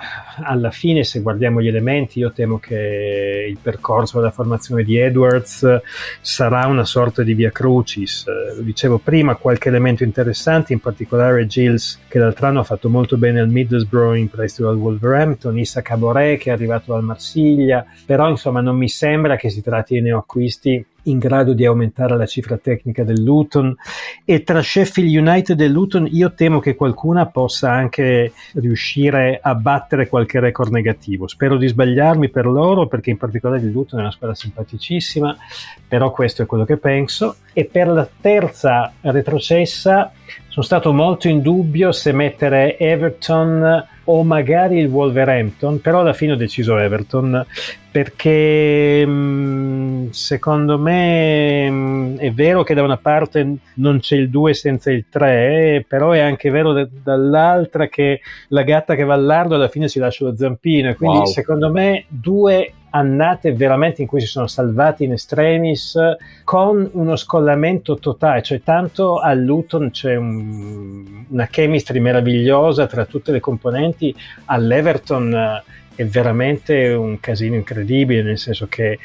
alla 0.43 0.71
fine 0.71 1.05
se 1.05 1.21
guardiamo 1.21 1.61
gli 1.61 1.69
elementi 1.69 2.19
io 2.19 2.33
temo 2.33 2.59
che 2.59 3.47
il 3.49 3.59
percorso 3.61 4.19
della 4.19 4.31
formazione 4.31 4.85
di 4.85 4.97
Edwards 4.97 5.81
sarà 6.21 6.67
una 6.67 6.85
sorta 6.85 7.23
di 7.23 7.35
via 7.35 7.51
crucis. 7.51 8.25
Lo 8.57 8.63
dicevo 8.63 8.99
prima 8.99 9.35
qualche 9.35 9.69
elemento 9.69 10.05
interessante 10.05 10.73
in 10.73 10.81
particolare 10.81 11.47
Gilles 11.47 12.01
che 12.09 12.19
l'altro 12.19 12.47
anno 12.47 12.61
ha 12.61 12.65
fatto 12.65 12.89
molto 12.89 13.17
bene 13.17 13.41
al 13.41 13.49
Middlesbrough 13.49 14.17
in 14.17 14.29
prestito 14.29 14.69
al 14.69 14.77
Wolverhampton 14.77 15.59
Issa 15.59 15.83
Caboret 15.83 16.39
che 16.39 16.51
è 16.51 16.53
arrivato 16.71 16.95
al 16.95 17.03
Marsiglia 17.03 17.85
però 18.05 18.29
insomma 18.29 18.61
non 18.61 18.77
mi 18.77 18.89
sembra 18.89 19.37
che 19.37 19.51
si 19.51 19.63
tratti 19.63 19.95
di 19.95 20.03
neoacquisti 20.03 20.87
in 21.11 21.19
grado 21.19 21.53
di 21.53 21.65
aumentare 21.65 22.17
la 22.17 22.27
cifra 22.27 22.57
tecnica 22.57 23.05
del 23.05 23.23
Luton 23.23 23.75
e 24.25 24.43
tra 24.43 24.63
Sheffield 24.63 25.15
United 25.15 25.61
e 25.61 25.69
Luton 25.69 26.09
io 26.11 26.33
temo 26.33 26.61
che 26.61 26.75
qualcuna 26.75 27.27
possa 27.27 27.71
anche 27.71 28.33
riuscire 28.55 29.39
a 29.43 29.55
battere 29.55 30.09
qualche 30.09 30.41
record 30.41 30.73
negativo. 30.73 31.27
Spero 31.27 31.57
di 31.57 31.69
sbagliarmi 31.69 32.29
per 32.29 32.47
loro 32.47 32.87
perché 32.87 33.11
in 33.11 33.17
particolare 33.17 33.63
il 33.63 33.71
Luton 33.71 33.99
è 33.99 34.03
una 34.03 34.13
squadra 34.13 34.37
simpaticissima, 34.37 35.37
però 35.87 36.11
questo 36.11 36.43
è 36.43 36.47
quello 36.47 36.65
che 36.65 36.77
penso. 36.77 37.37
E 37.53 37.65
per 37.65 37.89
la 37.89 38.09
terza 38.21 38.93
retrocessa 39.01 40.13
sono 40.49 40.65
stato 40.65 40.93
molto 40.93 41.29
in 41.29 41.43
dubbio 41.43 41.93
se 41.93 42.13
mettere 42.13 42.79
Everton 42.79 43.87
o 44.05 44.25
magari 44.25 44.79
il 44.79 44.89
Wolverhampton, 44.89 45.81
però 45.81 46.01
alla 46.01 46.13
fine 46.13 46.33
ho 46.33 46.37
deciso 46.37 46.77
Everton 46.77 47.45
perché 47.91 49.05
mm, 49.05 50.11
secondo 50.11 50.79
me 50.79 51.69
mm, 51.69 52.17
è 52.19 52.31
vero 52.33 52.63
che 52.63 52.75
da 52.75 52.83
una 52.83 52.99
parte 52.99 53.57
non 53.75 53.99
c'è 53.99 54.17
il 54.17 54.31
2 54.31 54.55
senza 54.55 54.91
il 54.93 55.07
3, 55.09 55.85
però 55.89 56.13
è 56.13 56.21
anche 56.21 56.51
vero 56.51 56.89
dall'altra 57.03 57.89
che 57.89 58.21
la 58.49 58.63
gatta 58.63 58.95
che 58.95 59.05
va 59.05 59.15
al 59.15 59.25
lardo 59.25 59.57
alla 59.57 59.69
fine 59.69 59.89
si 59.89 59.99
lascia 59.99 60.25
lo 60.25 60.37
zampino, 60.37 60.95
quindi 60.95 61.19
wow. 61.19 61.27
secondo 61.27 61.71
me 61.71 62.05
due 62.09 62.75
annate 62.91 63.53
veramente 63.53 64.03
in 64.03 64.09
cui 64.09 64.21
si 64.21 64.27
sono 64.27 64.47
salvati 64.47 65.05
in 65.05 65.13
extremis 65.13 65.97
con 66.45 66.89
uno 66.93 67.17
scollamento 67.17 67.99
totale, 67.99 68.43
cioè 68.43 68.63
tanto 68.63 69.19
a 69.19 69.33
Luton 69.35 69.91
c'è 69.91 70.17
un, 70.17 71.25
una 71.29 71.47
chemistry 71.47 71.99
meravigliosa 72.01 72.87
tra 72.87 73.05
tutte 73.05 73.33
le 73.33 73.41
componenti, 73.41 74.15
all'Everton 74.47 75.63
è 76.01 76.07
veramente 76.07 76.93
un 76.93 77.21
casino 77.21 77.57
incredibile, 77.57 78.23
nel 78.23 78.39
senso 78.39 78.67
che 78.69 78.93
eh, 78.93 78.99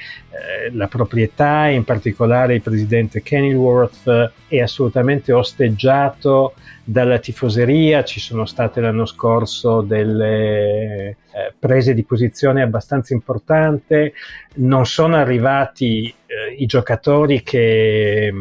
la 0.72 0.88
proprietà, 0.88 1.68
in 1.68 1.84
particolare 1.84 2.56
il 2.56 2.62
presidente 2.62 3.22
Kenilworth, 3.22 4.32
è 4.48 4.62
assolutamente 4.62 5.34
osteggiato 5.34 6.54
dalla 6.86 7.20
tifoseria, 7.20 8.06
ci 8.06 8.22
sono 8.22 8.46
state 8.46 8.80
l'anno 8.80 9.06
scorso 9.06 9.82
delle 9.82 11.10
eh, 11.10 11.54
prese 11.60 11.94
di 11.94 12.06
posizione 12.06 12.62
abbastanza 12.62 13.14
importanti, 13.14 14.14
non 14.56 14.86
sono 14.86 15.18
arrivati 15.18 16.08
eh, 16.08 16.56
i 16.58 16.66
giocatori 16.66 17.44
che 17.44 18.32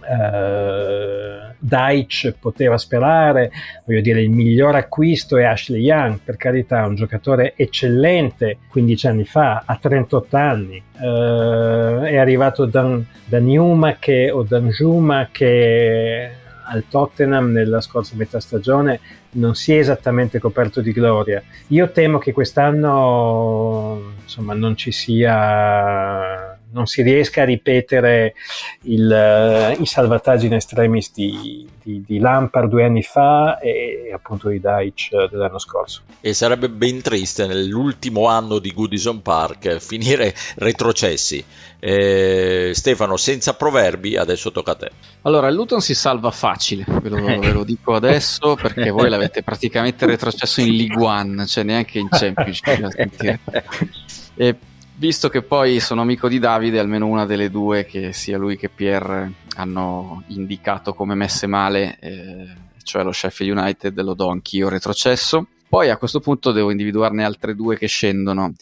Uh, 0.00 1.54
Deitch 1.58 2.34
poteva 2.38 2.76
sperare, 2.76 3.50
voglio 3.84 4.00
dire, 4.00 4.20
il 4.20 4.30
miglior 4.30 4.74
acquisto 4.74 5.36
è 5.36 5.44
Ashley 5.44 5.80
Young, 5.80 6.18
per 6.22 6.36
carità, 6.36 6.86
un 6.86 6.94
giocatore 6.94 7.54
eccellente 7.56 8.58
15 8.68 9.06
anni 9.06 9.24
fa, 9.24 9.62
a 9.64 9.76
38 9.76 10.36
anni, 10.36 10.82
uh, 10.98 12.02
è 12.02 12.16
arrivato 12.16 12.66
da, 12.66 12.98
da 13.24 13.38
Newma 13.38 13.96
che, 13.98 14.30
o 14.30 14.42
da 14.42 14.58
Njuma 14.58 15.28
che 15.32 16.30
al 16.66 16.84
Tottenham 16.88 17.52
nella 17.52 17.80
scorsa 17.80 18.14
metà 18.16 18.40
stagione 18.40 19.00
non 19.32 19.54
si 19.54 19.74
è 19.74 19.78
esattamente 19.78 20.38
coperto 20.38 20.80
di 20.80 20.92
gloria. 20.92 21.42
Io 21.68 21.90
temo 21.90 22.18
che 22.18 22.32
quest'anno 22.32 24.12
insomma, 24.22 24.54
non 24.54 24.76
ci 24.76 24.92
sia 24.92 26.53
non 26.74 26.86
si 26.86 27.02
riesca 27.02 27.42
a 27.42 27.44
ripetere 27.44 28.34
il, 28.82 29.74
uh, 29.78 29.80
i 29.80 29.86
salvataggi 29.86 30.46
in 30.46 30.54
estremis 30.54 31.12
di, 31.12 31.66
di, 31.82 32.02
di, 32.04 32.18
Lampard 32.18 32.68
due 32.68 32.84
anni 32.84 33.02
fa 33.02 33.58
e, 33.58 34.10
appunto 34.12 34.48
di 34.48 34.60
Deitch 34.60 35.10
dell'anno 35.30 35.58
scorso. 35.58 36.02
E 36.20 36.34
sarebbe 36.34 36.68
ben 36.68 37.00
triste 37.00 37.46
nell'ultimo 37.46 38.26
anno 38.26 38.58
di 38.58 38.72
Goodison 38.72 39.22
Park 39.22 39.78
finire 39.80 40.34
retrocessi. 40.56 41.42
Eh, 41.78 42.72
Stefano, 42.74 43.16
senza 43.16 43.54
proverbi, 43.54 44.16
adesso 44.16 44.50
tocca 44.50 44.72
a 44.72 44.74
te. 44.74 44.90
Allora, 45.22 45.48
il 45.48 45.54
Luton 45.54 45.80
si 45.80 45.94
salva 45.94 46.30
facile, 46.30 46.84
ve 46.86 47.08
lo, 47.08 47.22
ve 47.22 47.52
lo 47.52 47.62
dico 47.62 47.92
adesso, 47.94 48.56
perché 48.56 48.90
voi 48.90 49.08
l'avete 49.08 49.42
praticamente 49.42 50.06
retrocesso 50.06 50.60
in 50.60 50.76
League 50.76 51.02
One, 51.02 51.46
cioè 51.46 51.62
neanche 51.62 51.98
in 51.98 52.08
Championship. 52.08 52.62
e 54.36 54.56
visto 55.04 55.28
che 55.28 55.42
poi 55.42 55.80
sono 55.80 56.00
amico 56.00 56.28
di 56.28 56.38
Davide, 56.38 56.78
almeno 56.78 57.06
una 57.06 57.26
delle 57.26 57.50
due, 57.50 57.84
che 57.84 58.14
sia 58.14 58.38
lui 58.38 58.56
che 58.56 58.70
Pierre 58.70 59.30
hanno 59.56 60.22
indicato 60.28 60.94
come 60.94 61.14
messe 61.14 61.46
male, 61.46 61.98
eh, 62.00 62.46
cioè 62.82 63.02
lo 63.02 63.12
Sheffield 63.12 63.54
United, 63.54 64.00
lo 64.00 64.14
do 64.14 64.30
anch'io 64.30 64.70
retrocesso. 64.70 65.48
Poi 65.68 65.90
a 65.90 65.98
questo 65.98 66.20
punto 66.20 66.52
devo 66.52 66.70
individuarne 66.70 67.22
altre 67.22 67.54
due 67.54 67.76
che 67.76 67.86
scendono. 67.86 68.54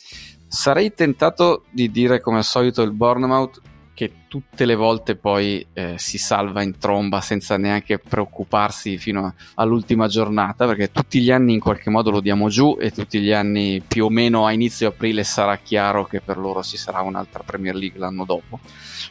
Sarei 0.49 0.93
tentato 0.93 1.63
di 1.71 1.93
dire 1.93 2.21
come 2.21 2.39
al 2.39 2.45
solito 2.45 2.83
il 2.83 2.91
Bournemouth 2.91 3.61
che 3.95 4.13
tutte 4.29 4.65
le 4.65 4.75
volte 4.75 5.17
poi 5.17 5.67
eh, 5.73 5.95
si 5.99 6.17
salva 6.17 6.63
in 6.63 6.79
tromba 6.79 7.21
senza 7.21 7.57
neanche 7.57 7.99
preoccuparsi 7.99 8.97
fino 8.97 9.35
all'ultima 9.55 10.09
giornata, 10.09 10.67
perché 10.67 10.91
tutti 10.91 11.21
gli 11.21 11.31
anni 11.31 11.55
in 11.55 11.61
qualche 11.61 11.91
modo 11.91 12.11
lo 12.11 12.21
diamo 12.21 12.49
giù 12.49 12.77
e 12.81 12.91
tutti 12.91 13.21
gli 13.21 13.33
anni 13.33 13.83
più 13.87 14.07
o 14.07 14.11
meno 14.11 14.47
a 14.47 14.53
inizio 14.53 14.89
aprile 14.89 15.25
sarà 15.25 15.57
chiaro 15.59 16.05
che 16.07 16.21
per 16.21 16.39
loro 16.39 16.63
ci 16.63 16.77
sarà 16.77 17.01
un'altra 17.03 17.43
Premier 17.43 17.75
League 17.75 17.99
l'anno 17.99 18.25
dopo. 18.25 18.61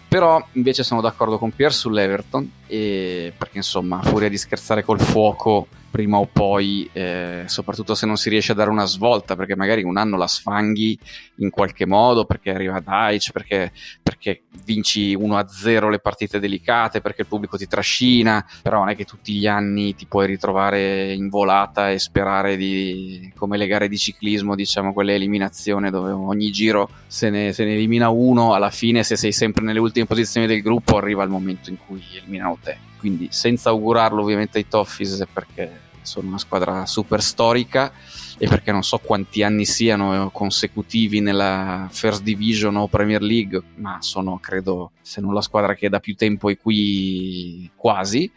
Però 0.07 0.45
invece 0.53 0.83
sono 0.83 1.01
d'accordo 1.01 1.37
con 1.37 1.51
Pierre 1.51 1.73
sull'Everton, 1.73 2.51
e, 2.67 3.33
perché 3.37 3.57
insomma, 3.57 3.99
a 3.99 4.03
furia 4.03 4.29
di 4.29 4.37
scherzare 4.37 4.83
col 4.83 4.99
fuoco 4.99 5.67
prima 5.91 6.17
o 6.17 6.25
poi, 6.25 6.89
eh, 6.93 7.43
soprattutto 7.45 7.93
se 7.93 8.05
non 8.05 8.15
si 8.15 8.29
riesce 8.29 8.53
a 8.53 8.55
dare 8.55 8.69
una 8.69 8.85
svolta, 8.85 9.35
perché 9.35 9.55
magari 9.55 9.83
un 9.83 9.97
anno 9.97 10.17
la 10.17 10.27
sfanghi 10.27 10.97
in 11.35 11.49
qualche 11.49 11.85
modo, 11.85 12.25
perché 12.25 12.51
arriva 12.51 12.79
Daic, 12.79 13.31
perché, 13.31 13.71
perché 14.01 14.43
vinci 14.65 15.15
1-0 15.15 15.89
le 15.89 15.99
partite 15.99 16.39
delicate, 16.39 17.01
perché 17.01 17.21
il 17.21 17.27
pubblico 17.27 17.57
ti 17.57 17.67
trascina, 17.67 18.43
però 18.61 18.79
non 18.79 18.89
è 18.89 18.95
che 18.95 19.05
tutti 19.05 19.33
gli 19.33 19.45
anni 19.45 19.93
ti 19.93 20.05
puoi 20.05 20.27
ritrovare 20.27 21.13
in 21.13 21.27
volata 21.27 21.91
e 21.91 21.99
sperare 21.99 22.55
di, 22.55 23.31
come 23.35 23.57
le 23.57 23.67
gare 23.67 23.87
di 23.89 23.97
ciclismo, 23.97 24.55
diciamo, 24.55 24.93
quelle 24.93 25.15
eliminazioni 25.15 25.89
dove 25.89 26.11
ogni 26.11 26.51
giro 26.51 26.89
se 27.07 27.29
ne, 27.29 27.51
se 27.51 27.65
ne 27.65 27.73
elimina 27.73 28.09
uno, 28.09 28.53
alla 28.53 28.71
fine 28.71 29.03
se 29.03 29.17
sei 29.17 29.33
sempre 29.33 29.63
nelle 29.63 29.79
ultime 29.79 30.05
posizioni 30.05 30.47
del 30.47 30.61
gruppo 30.61 30.97
arriva 30.97 31.23
il 31.23 31.29
momento 31.29 31.69
in 31.69 31.77
cui 31.77 32.01
eliminano 32.15 32.57
te 32.61 32.89
quindi 33.01 33.29
senza 33.31 33.71
augurarlo 33.71 34.21
ovviamente 34.21 34.59
ai 34.59 34.67
Toffees 34.67 35.25
perché 35.33 35.89
sono 36.03 36.27
una 36.27 36.37
squadra 36.37 36.85
super 36.85 37.21
storica 37.21 37.91
e 38.37 38.47
perché 38.47 38.71
non 38.71 38.83
so 38.83 38.99
quanti 38.99 39.41
anni 39.41 39.65
siano 39.65 40.29
consecutivi 40.31 41.19
nella 41.19 41.87
First 41.91 42.21
Division 42.21 42.75
o 42.75 42.87
Premier 42.87 43.23
League, 43.23 43.61
ma 43.77 43.97
sono 44.01 44.37
credo 44.39 44.91
se 45.01 45.19
non 45.19 45.33
la 45.33 45.41
squadra 45.41 45.73
che 45.73 45.89
da 45.89 45.99
più 45.99 46.15
tempo 46.15 46.49
è 46.49 46.57
qui 46.57 47.69
quasi, 47.75 48.31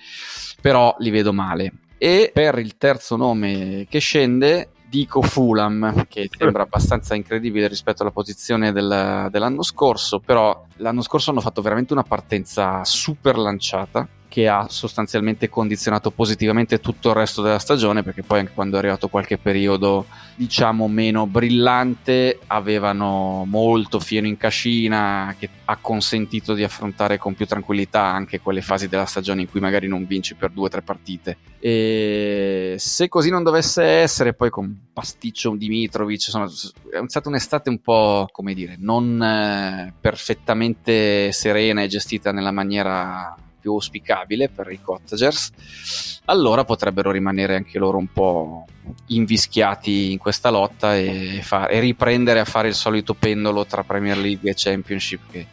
però 0.63 0.95
li 0.99 1.11
vedo 1.11 1.35
male. 1.35 1.73
E 1.99 2.31
per 2.33 2.59
il 2.59 2.79
terzo 2.79 3.17
nome 3.17 3.87
che 3.89 3.99
scende 3.99 4.71
dico 4.95 5.23
Fulham, 5.23 6.07
che 6.07 6.29
sembra 6.31 6.63
abbastanza 6.65 7.15
incredibile 7.17 7.67
rispetto 7.67 8.03
alla 8.03 8.13
posizione 8.13 8.73
del, 8.73 9.29
dell'anno 9.31 9.63
scorso, 9.63 10.21
però 10.21 10.67
l'anno 10.77 11.03
scorso 11.03 11.31
hanno 11.31 11.41
fatto 11.41 11.63
veramente 11.63 11.93
una 11.93 12.05
partenza 12.05 12.85
super 12.85 13.37
lanciata 13.37 14.07
che 14.35 14.49
ha 14.49 14.67
sostanzialmente 14.69 15.49
condizionato 15.49 16.11
positivamente 16.11 16.81
tutto 16.81 17.11
il 17.11 17.15
resto 17.15 17.41
della 17.41 17.61
stagione 17.61 18.03
perché 18.03 18.25
poi 18.25 18.41
anche 18.41 18.51
quando 18.53 18.75
è 18.75 18.79
arrivato 18.81 19.07
qualche 19.07 19.39
periodo 19.39 20.07
diciamo 20.35 20.89
meno 20.89 21.29
brillante 21.29 22.41
avevano 22.49 23.45
molto 23.47 24.01
fieno 24.01 24.27
in 24.27 24.37
cascina 24.37 25.37
che 25.39 25.49
ha 25.67 25.77
consentito 25.77 26.55
di 26.55 26.65
affrontare 26.65 27.17
con 27.17 27.35
più 27.35 27.47
tranquillità 27.47 28.03
anche 28.03 28.41
quelle 28.41 28.61
fasi 28.61 28.89
della 28.89 29.07
stagione 29.07 29.43
in 29.43 29.49
cui 29.49 29.61
magari 29.61 29.87
non 29.87 30.05
vinci 30.05 30.35
per 30.35 30.51
due 30.51 30.67
o 30.67 30.69
tre 30.69 30.83
partite. 30.83 31.37
E 31.61 32.75
se 32.77 33.09
così 33.09 33.31
non 33.31 33.45
dovesse 33.45 33.85
essere 33.85 34.35
poi 34.35 34.51
con 34.51 34.89
Pasticcio 34.93 35.55
Dimitrovic 35.55 36.27
insomma, 36.27 36.47
è 36.47 37.05
stata 37.07 37.29
un'estate 37.29 37.71
un 37.71 37.79
po' 37.79 38.27
come 38.33 38.53
dire 38.53 38.75
non 38.81 39.23
eh, 39.23 39.95
perfettamente 40.01 41.31
serena 41.31 41.83
e 41.83 41.87
gestita 41.87 42.33
nella 42.33 42.51
maniera 42.51 43.37
più 43.65 43.73
auspicabile 43.73 44.51
per 44.51 44.71
i 44.71 44.79
Cottagers, 44.79 46.21
allora 46.27 46.65
potrebbero 46.65 47.11
rimanere 47.11 47.57
anche 47.57 47.79
loro 47.79 47.97
un 47.97 48.13
po' 48.13 48.67
invischiati 49.07 50.13
in 50.13 50.19
questa 50.19 50.51
lotta 50.51 50.95
e, 50.95 51.41
fa- 51.41 51.69
e 51.69 51.81
riprendere 51.81 52.41
a 52.41 52.45
fare 52.45 52.69
il 52.69 52.75
solito 52.75 53.15
pendolo 53.15 53.65
tra 53.65 53.83
Premier 53.83 54.19
League 54.19 54.51
e 54.51 54.55
Championship 54.55 55.31
che 55.31 55.47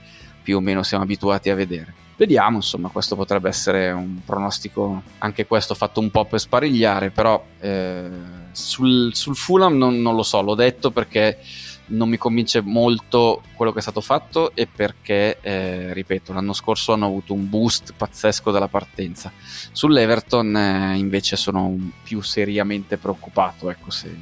più 0.44 0.58
o 0.58 0.60
meno 0.60 0.84
siamo 0.84 1.06
abituati 1.06 1.50
a 1.50 1.56
vedere. 1.56 1.94
Vediamo, 2.18 2.58
insomma, 2.58 2.90
questo 2.90 3.16
potrebbe 3.16 3.48
essere 3.48 3.92
un 3.92 4.20
pronostico, 4.26 5.04
anche 5.20 5.48
questo 5.48 5.74
fatto 5.74 6.02
un 6.02 6.12
po' 6.12 6.26
per 6.26 6.42
sparigliare, 6.42 7.12
però 7.12 7.42
eh, 7.62 8.10
sul, 8.52 9.16
sul 9.16 9.38
Fulham 9.38 9.78
non, 9.78 10.02
non, 10.02 10.16
lo 10.16 10.24
so, 10.24 10.42
l'ho 10.42 10.54
detto 10.54 10.92
perché 10.92 11.40
non 11.92 12.10
mi 12.10 12.18
convince 12.18 12.62
molto 12.62 13.42
quello 13.56 13.72
che 13.72 13.80
è 13.80 13.82
stato 13.82 14.02
fatto 14.02 14.54
e 14.56 14.68
perché, 14.68 15.40
eh, 15.42 15.94
ripeto, 15.94 16.34
l'anno 16.34 16.54
scorso 16.54 16.94
hanno 16.94 17.06
avuto 17.06 17.34
un 17.34 17.50
boost 17.50 17.94
pazzesco 17.96 18.52
dalla 18.52 18.68
partenza. 18.68 19.32
Sull'Everton 19.72 20.56
eh, 20.56 20.98
invece 20.98 21.36
sono 21.36 21.76
più 22.04 22.22
seriamente 22.22 22.98
preoccupato, 22.98 23.70
ecco, 23.70 23.92
se, 23.92 24.16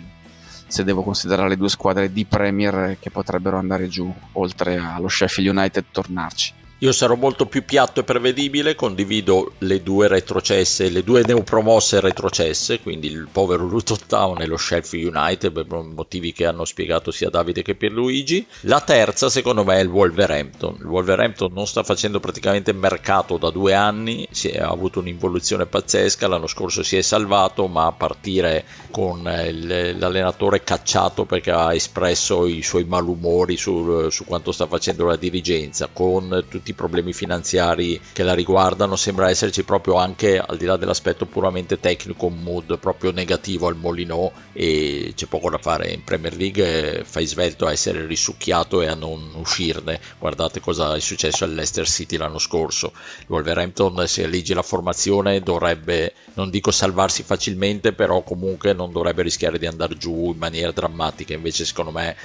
se, 0.67 0.83
devo 0.83 1.03
considerare 1.03 1.49
le 1.49 1.57
due 1.57 1.69
squadre 1.69 2.11
di 2.11 2.25
Premier 2.25 2.97
che 2.99 3.09
potrebbero 3.09 3.57
andare 3.57 3.87
giù, 3.87 4.13
oltre 4.33 4.77
allo 4.77 5.07
Sheffield 5.07 5.57
United 5.57 5.85
tornarci. 5.91 6.53
Io 6.81 6.93
sarò 6.93 7.15
molto 7.15 7.45
più 7.45 7.65
piatto 7.65 7.99
e 7.99 8.03
prevedibile, 8.05 8.73
condivido 8.73 9.51
le 9.57 9.83
due 9.83 10.07
retrocesse, 10.07 10.87
le 10.87 11.03
due 11.03 11.23
neopromosse 11.25 11.99
retrocesse, 11.99 12.79
quindi 12.79 13.07
il 13.07 13.27
povero 13.29 13.65
Luton 13.65 13.97
Town 14.07 14.41
e 14.41 14.45
lo 14.45 14.55
Sheffield 14.55 15.13
United 15.13 15.51
per 15.51 15.65
motivi 15.81 16.31
che 16.31 16.45
hanno 16.45 16.63
spiegato 16.63 17.11
sia 17.11 17.29
Davide 17.29 17.63
che 17.63 17.75
Pierluigi. 17.75 18.47
La 18.61 18.79
terza 18.79 19.27
secondo 19.27 19.65
me 19.65 19.75
è 19.75 19.81
il 19.81 19.89
Wolverhampton. 19.89 20.77
Il 20.79 20.85
Wolverhampton 20.85 21.51
non 21.51 21.67
sta 21.67 21.83
facendo 21.83 22.21
praticamente 22.21 22.71
mercato 22.71 23.35
da 23.35 23.49
due 23.49 23.73
anni, 23.73 24.25
è, 24.43 24.57
ha 24.59 24.69
avuto 24.69 24.99
un'involuzione 24.99 25.65
pazzesca, 25.65 26.29
l'anno 26.29 26.47
scorso 26.47 26.81
si 26.81 26.95
è 26.95 27.01
salvato, 27.01 27.67
ma 27.67 27.87
a 27.87 27.91
partire 27.91 28.63
con 28.89 29.29
il, 29.45 29.97
l'allenatore 29.97 30.63
cacciato 30.63 31.25
perché 31.25 31.51
ha 31.51 31.73
espresso 31.73 32.47
i 32.47 32.63
suoi 32.63 32.85
malumori 32.85 33.57
su, 33.57 34.07
su 34.09 34.23
quanto 34.23 34.53
sta 34.53 34.65
facendo 34.65 35.03
la 35.03 35.17
dirigenza, 35.17 35.89
con 35.91 36.45
tutti 36.47 36.67
tutti 36.69 36.71
i 36.71 36.73
problemi 36.73 37.13
finanziari 37.13 37.99
che 38.13 38.23
la 38.23 38.33
riguardano, 38.33 38.95
sembra 38.95 39.29
esserci 39.29 39.63
proprio 39.63 39.95
anche 39.95 40.37
al 40.39 40.57
di 40.57 40.65
là 40.65 40.77
dell'aspetto 40.77 41.25
puramente 41.25 41.79
tecnico 41.79 42.27
un 42.27 42.41
mood 42.41 42.77
proprio 42.77 43.11
negativo 43.11 43.67
al 43.67 43.75
Molino 43.75 44.31
e 44.53 45.13
c'è 45.15 45.25
poco 45.25 45.49
da 45.49 45.57
fare 45.57 45.89
in 45.89 46.03
Premier 46.03 46.35
League, 46.35 47.03
fai 47.05 47.25
svelto 47.25 47.65
a 47.65 47.71
essere 47.71 48.05
risucchiato 48.05 48.81
e 48.81 48.87
a 48.87 48.95
non 48.95 49.31
uscirne. 49.35 49.99
Guardate 50.19 50.59
cosa 50.59 50.95
è 50.95 50.99
successo 50.99 51.43
all'Leicester 51.43 51.87
City 51.87 52.17
l'anno 52.17 52.39
scorso. 52.39 52.91
Il 53.19 53.25
Wolverhampton, 53.27 54.07
se 54.07 54.27
leggi 54.27 54.53
la 54.53 54.61
formazione, 54.61 55.39
dovrebbe, 55.41 56.13
non 56.35 56.49
dico 56.49 56.71
salvarsi 56.71 57.23
facilmente, 57.23 57.93
però 57.93 58.21
comunque 58.21 58.73
non 58.73 58.91
dovrebbe 58.91 59.23
rischiare 59.23 59.57
di 59.57 59.65
andare 59.65 59.97
giù 59.97 60.31
in 60.31 60.37
maniera 60.37 60.71
drammatica. 60.71 61.33
Invece, 61.33 61.65
secondo 61.65 61.91
me, 61.91 62.15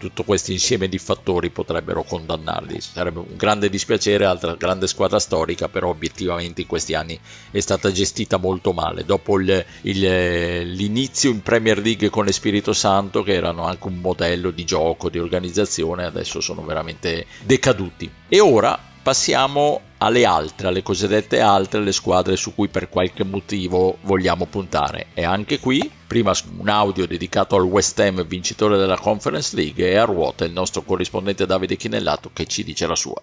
tutto 0.00 0.24
questo 0.24 0.50
insieme 0.50 0.88
di 0.88 0.96
fattori 0.96 1.50
potrebbero 1.50 2.02
condannarli. 2.02 2.80
Sarebbe 2.80 3.18
un 3.18 3.36
grande 3.36 3.68
dispiacere, 3.68 4.24
altra 4.24 4.54
grande 4.54 4.86
squadra 4.86 5.18
storica, 5.18 5.68
però 5.68 5.90
obiettivamente 5.90 6.62
in 6.62 6.66
questi 6.66 6.94
anni 6.94 7.20
è 7.50 7.60
stata 7.60 7.92
gestita 7.92 8.38
molto 8.38 8.72
male. 8.72 9.04
Dopo 9.04 9.38
il, 9.38 9.62
il, 9.82 10.70
l'inizio 10.72 11.30
in 11.30 11.42
Premier 11.42 11.78
League 11.78 12.08
con 12.08 12.24
l'Espirito 12.24 12.72
Santo, 12.72 13.22
che 13.22 13.34
erano 13.34 13.66
anche 13.66 13.88
un 13.88 13.96
modello 13.96 14.50
di 14.50 14.64
gioco, 14.64 15.10
di 15.10 15.18
organizzazione, 15.18 16.06
adesso 16.06 16.40
sono 16.40 16.62
veramente 16.62 17.26
decaduti. 17.42 18.10
E 18.26 18.40
ora 18.40 18.78
passiamo 19.02 19.82
alle 20.02 20.24
altre, 20.24 20.68
alle 20.68 20.82
cosiddette 20.82 21.40
altre, 21.40 21.80
le 21.80 21.92
squadre 21.92 22.36
su 22.36 22.54
cui 22.54 22.68
per 22.68 22.88
qualche 22.88 23.24
motivo 23.24 23.98
vogliamo 24.02 24.46
puntare. 24.46 25.08
E 25.14 25.24
anche 25.24 25.58
qui, 25.58 25.90
prima 26.06 26.32
un 26.58 26.68
audio 26.68 27.06
dedicato 27.06 27.56
al 27.56 27.62
West 27.62 27.98
Ham 28.00 28.24
vincitore 28.26 28.76
della 28.78 28.98
Conference 28.98 29.54
League 29.54 29.86
e 29.86 29.96
a 29.96 30.04
ruota 30.04 30.44
il 30.44 30.52
nostro 30.52 30.82
corrispondente 30.82 31.46
Davide 31.46 31.76
Chinellato 31.76 32.30
che 32.32 32.46
ci 32.46 32.64
dice 32.64 32.86
la 32.86 32.96
sua. 32.96 33.20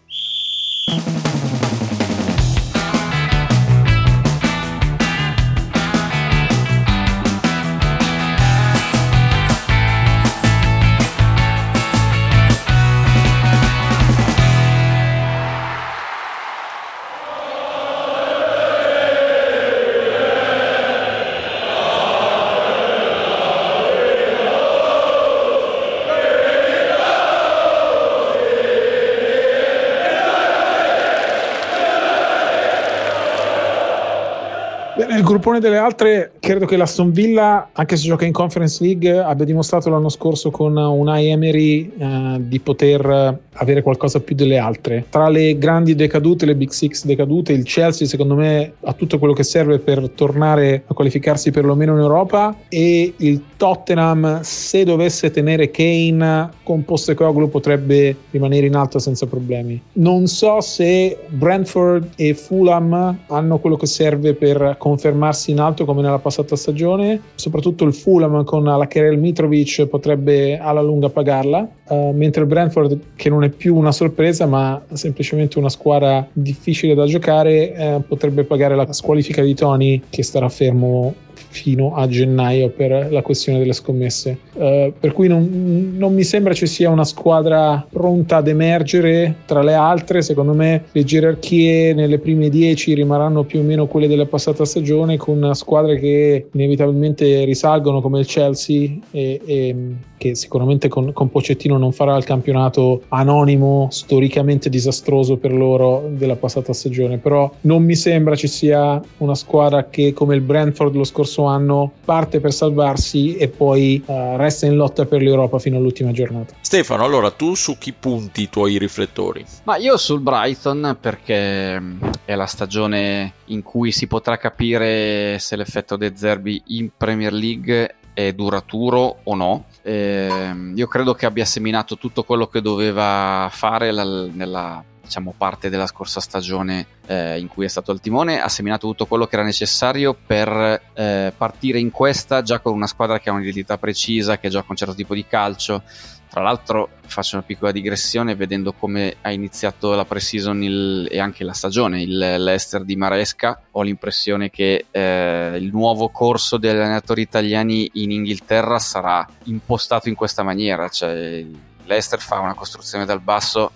Nel 35.17 35.25
gruppone 35.25 35.59
delle 35.59 35.79
altre, 35.79 36.33
credo 36.47 36.65
che 36.65 36.77
l'Aston 36.77 37.11
Villa, 37.11 37.71
anche 37.73 37.97
se 37.97 38.07
gioca 38.07 38.23
in 38.23 38.31
Conference 38.31 38.81
League, 38.81 39.19
abbia 39.19 39.43
dimostrato 39.43 39.89
l'anno 39.89 40.07
scorso 40.07 40.49
con 40.49 40.77
un 40.77 41.09
Emery 41.09 41.91
eh, 41.97 42.37
di 42.39 42.61
poter 42.61 43.37
avere 43.51 43.81
qualcosa 43.81 44.21
più 44.21 44.33
delle 44.33 44.57
altre. 44.57 45.07
Tra 45.09 45.27
le 45.27 45.57
grandi 45.57 45.93
decadute, 45.93 46.45
le 46.45 46.55
Big 46.55 46.69
Six 46.69 47.03
decadute, 47.03 47.51
il 47.51 47.63
Chelsea 47.63 48.07
secondo 48.07 48.35
me 48.35 48.75
ha 48.81 48.93
tutto 48.93 49.19
quello 49.19 49.33
che 49.33 49.43
serve 49.43 49.79
per 49.79 50.11
tornare 50.11 50.83
a 50.87 50.93
qualificarsi 50.93 51.51
perlomeno 51.51 51.93
in 51.93 51.99
Europa 51.99 52.55
e 52.69 53.13
il 53.17 53.41
Tottenham, 53.57 54.39
se 54.41 54.85
dovesse 54.85 55.31
tenere 55.31 55.69
Kane 55.69 56.49
con 56.63 56.85
Postecoglou, 56.85 57.49
potrebbe 57.49 58.15
rimanere 58.31 58.67
in 58.67 58.75
alto 58.75 58.99
senza 58.99 59.25
problemi. 59.25 59.81
Non 59.93 60.27
so 60.27 60.61
se 60.61 61.17
Brentford 61.27 62.11
e 62.15 62.35
Fulham 62.35 63.17
hanno 63.27 63.57
quello 63.57 63.75
che 63.75 63.87
serve 63.87 64.33
per 64.33 64.75
confermarsi 64.77 65.51
in 65.51 65.59
alto 65.59 65.83
come 65.83 66.01
nella 66.01 66.19
passata 66.19 66.35
stagione, 66.55 67.21
soprattutto 67.35 67.83
il 67.85 67.93
Fulham 67.93 68.43
con 68.43 68.63
la 68.63 68.87
Kerel 68.87 69.17
Mitrovic 69.17 69.85
potrebbe 69.87 70.57
alla 70.57 70.81
lunga 70.81 71.09
pagarla, 71.09 71.67
uh, 71.87 72.11
mentre 72.11 72.41
il 72.41 72.47
Brentford 72.47 72.99
che 73.15 73.29
non 73.29 73.43
è 73.43 73.49
più 73.49 73.75
una 73.75 73.91
sorpresa 73.91 74.45
ma 74.45 74.81
semplicemente 74.93 75.57
una 75.57 75.69
squadra 75.69 76.27
difficile 76.31 76.93
da 76.93 77.05
giocare 77.05 77.73
eh, 77.73 78.01
potrebbe 78.07 78.43
pagare 78.43 78.75
la 78.75 78.91
squalifica 78.91 79.41
di 79.41 79.53
Tony 79.53 80.01
che 80.09 80.23
starà 80.23 80.49
fermo 80.49 81.13
fino 81.49 81.95
a 81.95 82.07
gennaio 82.07 82.69
per 82.69 83.11
la 83.11 83.21
questione 83.21 83.59
delle 83.59 83.73
scommesse. 83.73 84.37
Uh, 84.53 84.93
per 84.99 85.13
cui 85.13 85.27
non, 85.27 85.93
non, 85.95 86.13
mi 86.13 86.23
sembra 86.23 86.53
ci 86.53 86.67
sia 86.67 86.89
una 86.89 87.05
squadra 87.05 87.85
pronta 87.89 88.37
ad 88.37 88.47
emergere 88.47 89.35
tra 89.45 89.61
le 89.61 89.73
altre. 89.73 90.21
Secondo 90.21 90.53
me 90.53 90.85
le 90.91 91.03
gerarchie 91.03 91.93
nelle 91.93 92.19
prime 92.19 92.49
dieci 92.49 92.93
rimarranno 92.93 93.43
più 93.43 93.59
o 93.59 93.63
meno 93.63 93.87
quelle 93.87 94.07
della 94.07 94.25
passata 94.25 94.65
stagione, 94.65 95.17
con 95.17 95.51
squadre 95.53 95.99
che 95.99 96.47
inevitabilmente 96.51 97.43
risalgono 97.45 98.01
come 98.01 98.19
il 98.19 98.25
Chelsea 98.25 98.89
e, 99.11 99.41
e 99.45 99.75
che 100.17 100.35
sicuramente 100.35 100.87
con, 100.87 101.13
con 101.13 101.29
Pocettino 101.29 101.77
non 101.77 101.91
farà 101.91 102.17
il 102.17 102.23
campionato 102.23 103.03
anonimo, 103.09 103.87
storicamente 103.91 104.69
disastroso 104.69 105.37
per 105.37 105.53
loro 105.53 106.09
della 106.11 106.35
passata 106.35 106.73
stagione. 106.73 107.17
Però 107.17 107.49
non 107.61 107.83
mi 107.83 107.95
sembra 107.95 108.35
ci 108.35 108.47
sia 108.47 108.99
una 109.17 109.35
squadra 109.35 109.89
che 109.89 110.13
come 110.13 110.35
il 110.35 110.41
Brentford 110.41 110.95
lo 110.95 111.03
scorso 111.03 111.26
anno 111.45 111.91
parte 112.03 112.39
per 112.39 112.53
salvarsi 112.53 113.35
e 113.35 113.47
poi 113.47 114.01
uh, 114.05 114.35
resta 114.35 114.65
in 114.65 114.75
lotta 114.75 115.05
per 115.05 115.21
l'Europa 115.21 115.59
fino 115.59 115.77
all'ultima 115.77 116.11
giornata. 116.11 116.53
Stefano, 116.61 117.03
allora 117.03 117.31
tu 117.31 117.55
su 117.55 117.77
chi 117.77 117.93
punti 117.93 118.43
i 118.43 118.49
tuoi 118.49 118.77
riflettori? 118.77 119.45
Ma 119.63 119.77
io 119.77 119.97
sul 119.97 120.19
Brighton 120.19 120.97
perché 120.99 121.81
è 122.25 122.35
la 122.35 122.45
stagione 122.45 123.33
in 123.45 123.61
cui 123.61 123.91
si 123.91 124.07
potrà 124.07 124.37
capire 124.37 125.37
se 125.39 125.55
l'effetto 125.55 125.95
De 125.95 126.13
Zerbi 126.15 126.61
in 126.67 126.89
Premier 126.95 127.33
League 127.33 127.95
è 128.13 128.33
duraturo 128.33 129.19
o 129.23 129.35
no. 129.35 129.65
Eh, 129.83 130.71
io 130.73 130.87
credo 130.87 131.13
che 131.13 131.27
abbia 131.27 131.45
seminato 131.45 131.97
tutto 131.97 132.23
quello 132.23 132.47
che 132.47 132.61
doveva 132.61 133.47
fare 133.51 133.91
la, 133.91 134.03
nella 134.03 134.83
diciamo, 135.07 135.33
parte 135.35 135.69
della 135.69 135.87
scorsa 135.87 136.19
stagione 136.19 136.85
eh, 137.07 137.39
in 137.39 137.47
cui 137.47 137.65
è 137.65 137.69
stato 137.69 137.91
al 137.91 137.99
timone, 137.99 138.41
ha 138.41 138.49
seminato 138.49 138.87
tutto 138.87 139.05
quello 139.05 139.25
che 139.25 139.35
era 139.35 139.43
necessario 139.43 140.13
per 140.13 140.81
eh, 140.93 141.33
partire 141.35 141.79
in 141.79 141.89
questa 141.89 142.41
già 142.43 142.59
con 142.59 142.73
una 142.73 142.87
squadra 142.87 143.19
che 143.19 143.29
ha 143.29 143.33
un'identità 143.33 143.77
precisa, 143.77 144.37
che 144.37 144.49
gioca 144.49 144.67
un 144.69 144.75
certo 144.75 144.93
tipo 144.93 145.15
di 145.15 145.25
calcio. 145.25 145.81
Tra 146.29 146.41
l'altro 146.41 146.89
faccio 147.05 147.37
una 147.37 147.45
piccola 147.45 147.71
digressione 147.71 148.35
vedendo 148.35 148.73
come 148.73 149.15
ha 149.21 149.31
iniziato 149.31 149.95
la 149.95 150.03
pre-season 150.03 150.61
il, 150.61 151.07
e 151.09 151.19
anche 151.19 151.45
la 151.45 151.53
stagione 151.53 152.01
il 152.01 152.17
Leicester 152.17 152.83
di 152.83 152.97
Maresca 152.97 153.61
ho 153.71 153.81
l'impressione 153.81 154.49
che 154.49 154.87
eh, 154.91 155.57
il 155.57 155.69
nuovo 155.71 156.09
corso 156.09 156.57
degli 156.57 156.75
allenatori 156.75 157.21
italiani 157.21 157.89
in 157.93 158.11
Inghilterra 158.11 158.77
sarà 158.77 159.25
impostato 159.45 160.09
in 160.09 160.15
questa 160.15 160.43
maniera 160.43 160.89
cioè 160.89 161.45
Leicester 161.85 162.19
fa 162.19 162.39
una 162.39 162.53
costruzione 162.53 163.05
dal 163.05 163.21
basso 163.21 163.71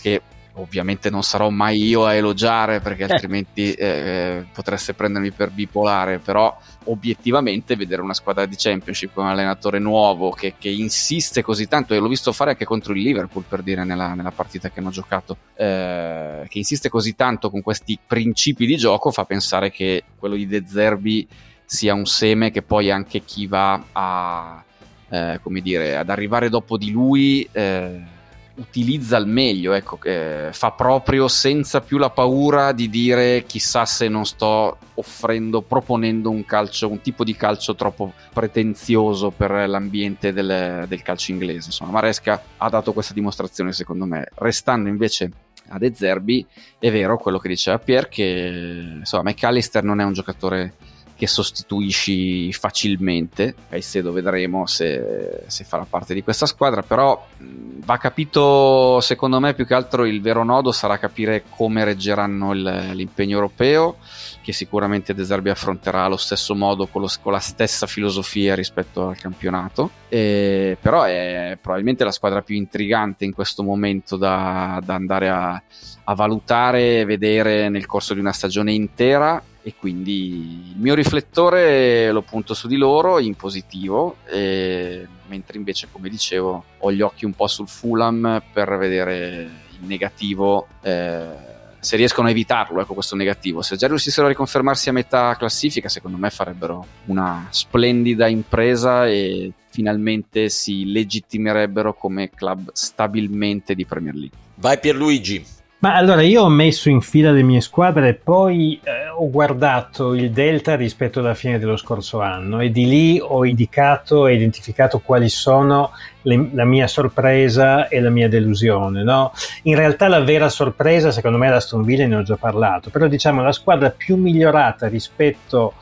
che 0.00 0.20
ovviamente 0.54 1.10
non 1.10 1.22
sarò 1.22 1.50
mai 1.50 1.82
io 1.82 2.04
a 2.04 2.14
elogiare 2.14 2.80
perché 2.80 3.02
eh. 3.02 3.12
altrimenti 3.12 3.72
eh, 3.72 4.44
potreste 4.52 4.94
prendermi 4.94 5.32
per 5.32 5.50
bipolare, 5.50 6.18
però 6.18 6.56
obiettivamente 6.84 7.76
vedere 7.76 8.02
una 8.02 8.14
squadra 8.14 8.46
di 8.46 8.54
championship 8.56 9.12
con 9.14 9.24
un 9.24 9.30
allenatore 9.30 9.78
nuovo 9.78 10.30
che, 10.30 10.54
che 10.58 10.68
insiste 10.68 11.42
così 11.42 11.66
tanto, 11.66 11.94
e 11.94 11.98
l'ho 11.98 12.08
visto 12.08 12.32
fare 12.32 12.50
anche 12.50 12.64
contro 12.64 12.92
il 12.92 13.02
Liverpool 13.02 13.44
per 13.48 13.62
dire 13.62 13.84
nella, 13.84 14.14
nella 14.14 14.30
partita 14.30 14.70
che 14.70 14.80
hanno 14.80 14.90
giocato, 14.90 15.36
eh, 15.54 16.46
che 16.48 16.58
insiste 16.58 16.88
così 16.88 17.14
tanto 17.14 17.50
con 17.50 17.62
questi 17.62 17.98
principi 18.06 18.66
di 18.66 18.76
gioco, 18.76 19.10
fa 19.10 19.24
pensare 19.24 19.70
che 19.70 20.04
quello 20.16 20.36
di 20.36 20.46
De 20.46 20.62
Zerbi 20.66 21.26
sia 21.64 21.94
un 21.94 22.06
seme 22.06 22.50
che 22.50 22.62
poi 22.62 22.90
anche 22.90 23.24
chi 23.24 23.46
va 23.46 23.82
a, 23.92 24.62
eh, 25.08 25.40
come 25.42 25.60
dire, 25.60 25.96
ad 25.96 26.10
arrivare 26.10 26.48
dopo 26.48 26.76
di 26.76 26.90
lui 26.90 27.48
eh, 27.50 28.12
utilizza 28.56 29.16
al 29.16 29.26
meglio, 29.26 29.72
ecco, 29.72 29.98
eh, 30.02 30.50
fa 30.52 30.70
proprio 30.72 31.26
senza 31.28 31.80
più 31.80 31.98
la 31.98 32.10
paura 32.10 32.72
di 32.72 32.88
dire 32.88 33.44
chissà 33.46 33.84
se 33.84 34.08
non 34.08 34.24
sto 34.24 34.78
offrendo, 34.94 35.62
proponendo 35.62 36.30
un 36.30 36.44
calcio, 36.44 36.88
un 36.88 37.00
tipo 37.00 37.24
di 37.24 37.34
calcio 37.34 37.74
troppo 37.74 38.12
pretenzioso 38.32 39.30
per 39.30 39.68
l'ambiente 39.68 40.32
del, 40.32 40.84
del 40.86 41.02
calcio 41.02 41.32
inglese. 41.32 41.66
Insomma, 41.66 41.92
Maresca 41.92 42.42
ha 42.56 42.68
dato 42.68 42.92
questa 42.92 43.12
dimostrazione 43.14 43.72
secondo 43.72 44.04
me, 44.04 44.28
restando 44.36 44.88
invece 44.88 45.30
a 45.68 45.78
De 45.78 45.92
Zerbi, 45.94 46.46
è 46.78 46.90
vero 46.90 47.16
quello 47.16 47.38
che 47.38 47.48
diceva 47.48 47.78
Pier 47.78 48.08
che 48.08 48.96
insomma, 48.98 49.30
McAllister 49.30 49.82
non 49.82 50.00
è 50.00 50.04
un 50.04 50.12
giocatore 50.12 50.74
che 51.16 51.26
sostituisci 51.26 52.52
facilmente. 52.52 53.54
Caicedo 53.68 54.12
vedremo 54.12 54.66
se, 54.66 55.42
se, 55.46 55.64
farà 55.64 55.86
parte 55.88 56.12
di 56.12 56.22
questa 56.22 56.46
squadra, 56.46 56.82
però 56.82 57.26
va 57.38 57.98
capito, 57.98 59.00
secondo 59.00 59.38
me, 59.38 59.54
più 59.54 59.66
che 59.66 59.74
altro 59.74 60.04
il 60.04 60.20
vero 60.20 60.42
nodo 60.42 60.72
sarà 60.72 60.98
capire 60.98 61.44
come 61.48 61.84
reggeranno 61.84 62.52
il, 62.52 62.90
l'impegno 62.94 63.34
europeo, 63.34 63.96
che 64.42 64.52
sicuramente 64.52 65.14
De 65.14 65.24
Zerbi 65.24 65.50
affronterà 65.50 66.02
allo 66.04 66.16
stesso 66.16 66.54
modo, 66.54 66.88
con, 66.88 67.02
lo, 67.02 67.10
con 67.22 67.32
la 67.32 67.38
stessa 67.38 67.86
filosofia 67.86 68.54
rispetto 68.54 69.08
al 69.08 69.16
campionato, 69.16 69.90
e, 70.08 70.76
però 70.80 71.04
è 71.04 71.56
probabilmente 71.60 72.04
la 72.04 72.12
squadra 72.12 72.42
più 72.42 72.56
intrigante 72.56 73.24
in 73.24 73.32
questo 73.32 73.62
momento 73.62 74.16
da, 74.16 74.80
da 74.84 74.94
andare 74.94 75.28
a, 75.28 75.62
a 76.04 76.14
valutare 76.14 77.00
e 77.00 77.04
vedere 77.04 77.68
nel 77.68 77.86
corso 77.86 78.14
di 78.14 78.20
una 78.20 78.32
stagione 78.32 78.72
intera 78.72 79.42
e 79.66 79.74
quindi 79.78 80.72
il 80.72 80.76
mio 80.76 80.94
riflettore 80.94 82.12
lo 82.12 82.20
punto 82.20 82.52
su 82.52 82.68
di 82.68 82.76
loro 82.76 83.18
in 83.18 83.34
positivo, 83.34 84.16
e, 84.26 85.08
mentre 85.26 85.56
invece, 85.56 85.88
come 85.90 86.10
dicevo, 86.10 86.64
ho 86.78 86.92
gli 86.92 87.00
occhi 87.00 87.24
un 87.24 87.32
po' 87.32 87.46
sul 87.46 87.66
Fulham 87.66 88.42
per 88.52 88.76
vedere 88.76 89.50
il 89.80 89.86
negativo. 89.86 90.66
Eh, 90.82 91.52
se 91.78 91.96
riescono 91.96 92.28
a 92.28 92.30
evitarlo, 92.30 92.82
ecco 92.82 92.92
questo 92.92 93.16
negativo. 93.16 93.62
Se 93.62 93.76
già 93.76 93.86
riuscissero 93.86 94.26
a 94.26 94.28
riconfermarsi 94.28 94.90
a 94.90 94.92
metà 94.92 95.34
classifica, 95.38 95.88
secondo 95.88 96.18
me 96.18 96.28
farebbero 96.28 96.86
una 97.06 97.46
splendida 97.48 98.28
impresa 98.28 99.06
e 99.06 99.50
finalmente 99.70 100.50
si 100.50 100.92
legittimerebbero 100.92 101.94
come 101.94 102.28
club 102.28 102.70
stabilmente 102.72 103.74
di 103.74 103.86
Premier 103.86 104.14
League. 104.14 104.38
Vai 104.56 104.78
Pierluigi. 104.78 105.44
Ma 105.84 105.96
allora 105.96 106.22
io 106.22 106.44
ho 106.44 106.48
messo 106.48 106.88
in 106.88 107.02
fila 107.02 107.30
le 107.30 107.42
mie 107.42 107.60
squadre 107.60 108.08
e 108.08 108.14
poi 108.14 108.80
eh, 108.82 109.06
ho 109.14 109.28
guardato 109.28 110.14
il 110.14 110.30
delta 110.30 110.76
rispetto 110.76 111.18
alla 111.18 111.34
fine 111.34 111.58
dello 111.58 111.76
scorso 111.76 112.22
anno 112.22 112.60
e 112.60 112.70
di 112.70 112.86
lì 112.86 113.20
ho 113.20 113.44
indicato 113.44 114.26
e 114.26 114.32
identificato 114.32 115.00
quali 115.00 115.28
sono 115.28 115.90
le, 116.22 116.48
la 116.54 116.64
mia 116.64 116.86
sorpresa 116.86 117.88
e 117.88 118.00
la 118.00 118.08
mia 118.08 118.30
delusione. 118.30 119.02
No? 119.02 119.32
In 119.64 119.76
realtà 119.76 120.08
la 120.08 120.20
vera 120.20 120.48
sorpresa 120.48 121.10
secondo 121.10 121.36
me 121.36 121.48
è 121.48 121.50
la 121.50 121.56
Aston 121.56 121.82
Villa, 121.82 122.06
ne 122.06 122.16
ho 122.16 122.22
già 122.22 122.36
parlato, 122.36 122.88
però 122.88 123.06
diciamo 123.06 123.42
la 123.42 123.52
squadra 123.52 123.90
più 123.90 124.16
migliorata 124.16 124.88
rispetto 124.88 125.74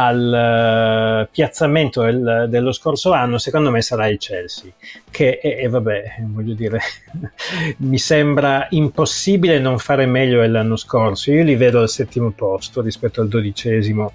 al 0.00 1.24
uh, 1.26 1.28
piazzamento 1.30 2.02
del, 2.02 2.46
dello 2.48 2.70
scorso 2.70 3.12
anno, 3.12 3.38
secondo 3.38 3.70
me 3.70 3.82
sarà 3.82 4.06
il 4.06 4.18
Chelsea, 4.18 4.70
che 5.10 5.40
e 5.42 5.68
vabbè, 5.68 6.18
voglio 6.26 6.54
dire, 6.54 6.78
mi 7.78 7.98
sembra 7.98 8.68
impossibile 8.70 9.58
non 9.58 9.78
fare 9.78 10.06
meglio 10.06 10.40
dell'anno 10.40 10.76
scorso. 10.76 11.32
Io 11.32 11.42
li 11.42 11.56
vedo 11.56 11.80
al 11.80 11.88
settimo 11.88 12.30
posto 12.30 12.80
rispetto 12.80 13.20
al 13.20 13.28
dodicesimo 13.28 14.12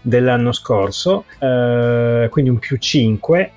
dell'anno 0.00 0.52
scorso, 0.52 1.24
uh, 1.38 2.28
quindi 2.28 2.50
un 2.50 2.58
più 2.58 2.76
5 2.76 3.52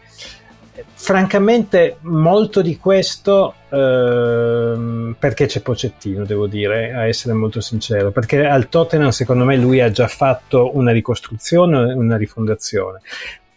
francamente 0.98 1.98
molto 2.02 2.62
di 2.62 2.78
questo 2.78 3.54
ehm, 3.70 5.16
perché 5.20 5.46
c'è 5.46 5.62
Pocettino 5.62 6.24
devo 6.24 6.48
dire 6.48 6.94
a 6.94 7.06
essere 7.06 7.34
molto 7.34 7.62
sincero. 7.62 8.12
Perché 8.12 8.46
al 8.46 8.70
Tottenham 8.70 9.10
secondo 9.10 9.44
me 9.44 9.58
lui 9.58 9.82
ha 9.82 9.92
già 9.92 10.08
fatto 10.08 10.76
una 10.76 10.92
ricostruzione 10.92 11.94
una 11.94 12.18
rifondazione. 12.18 13.02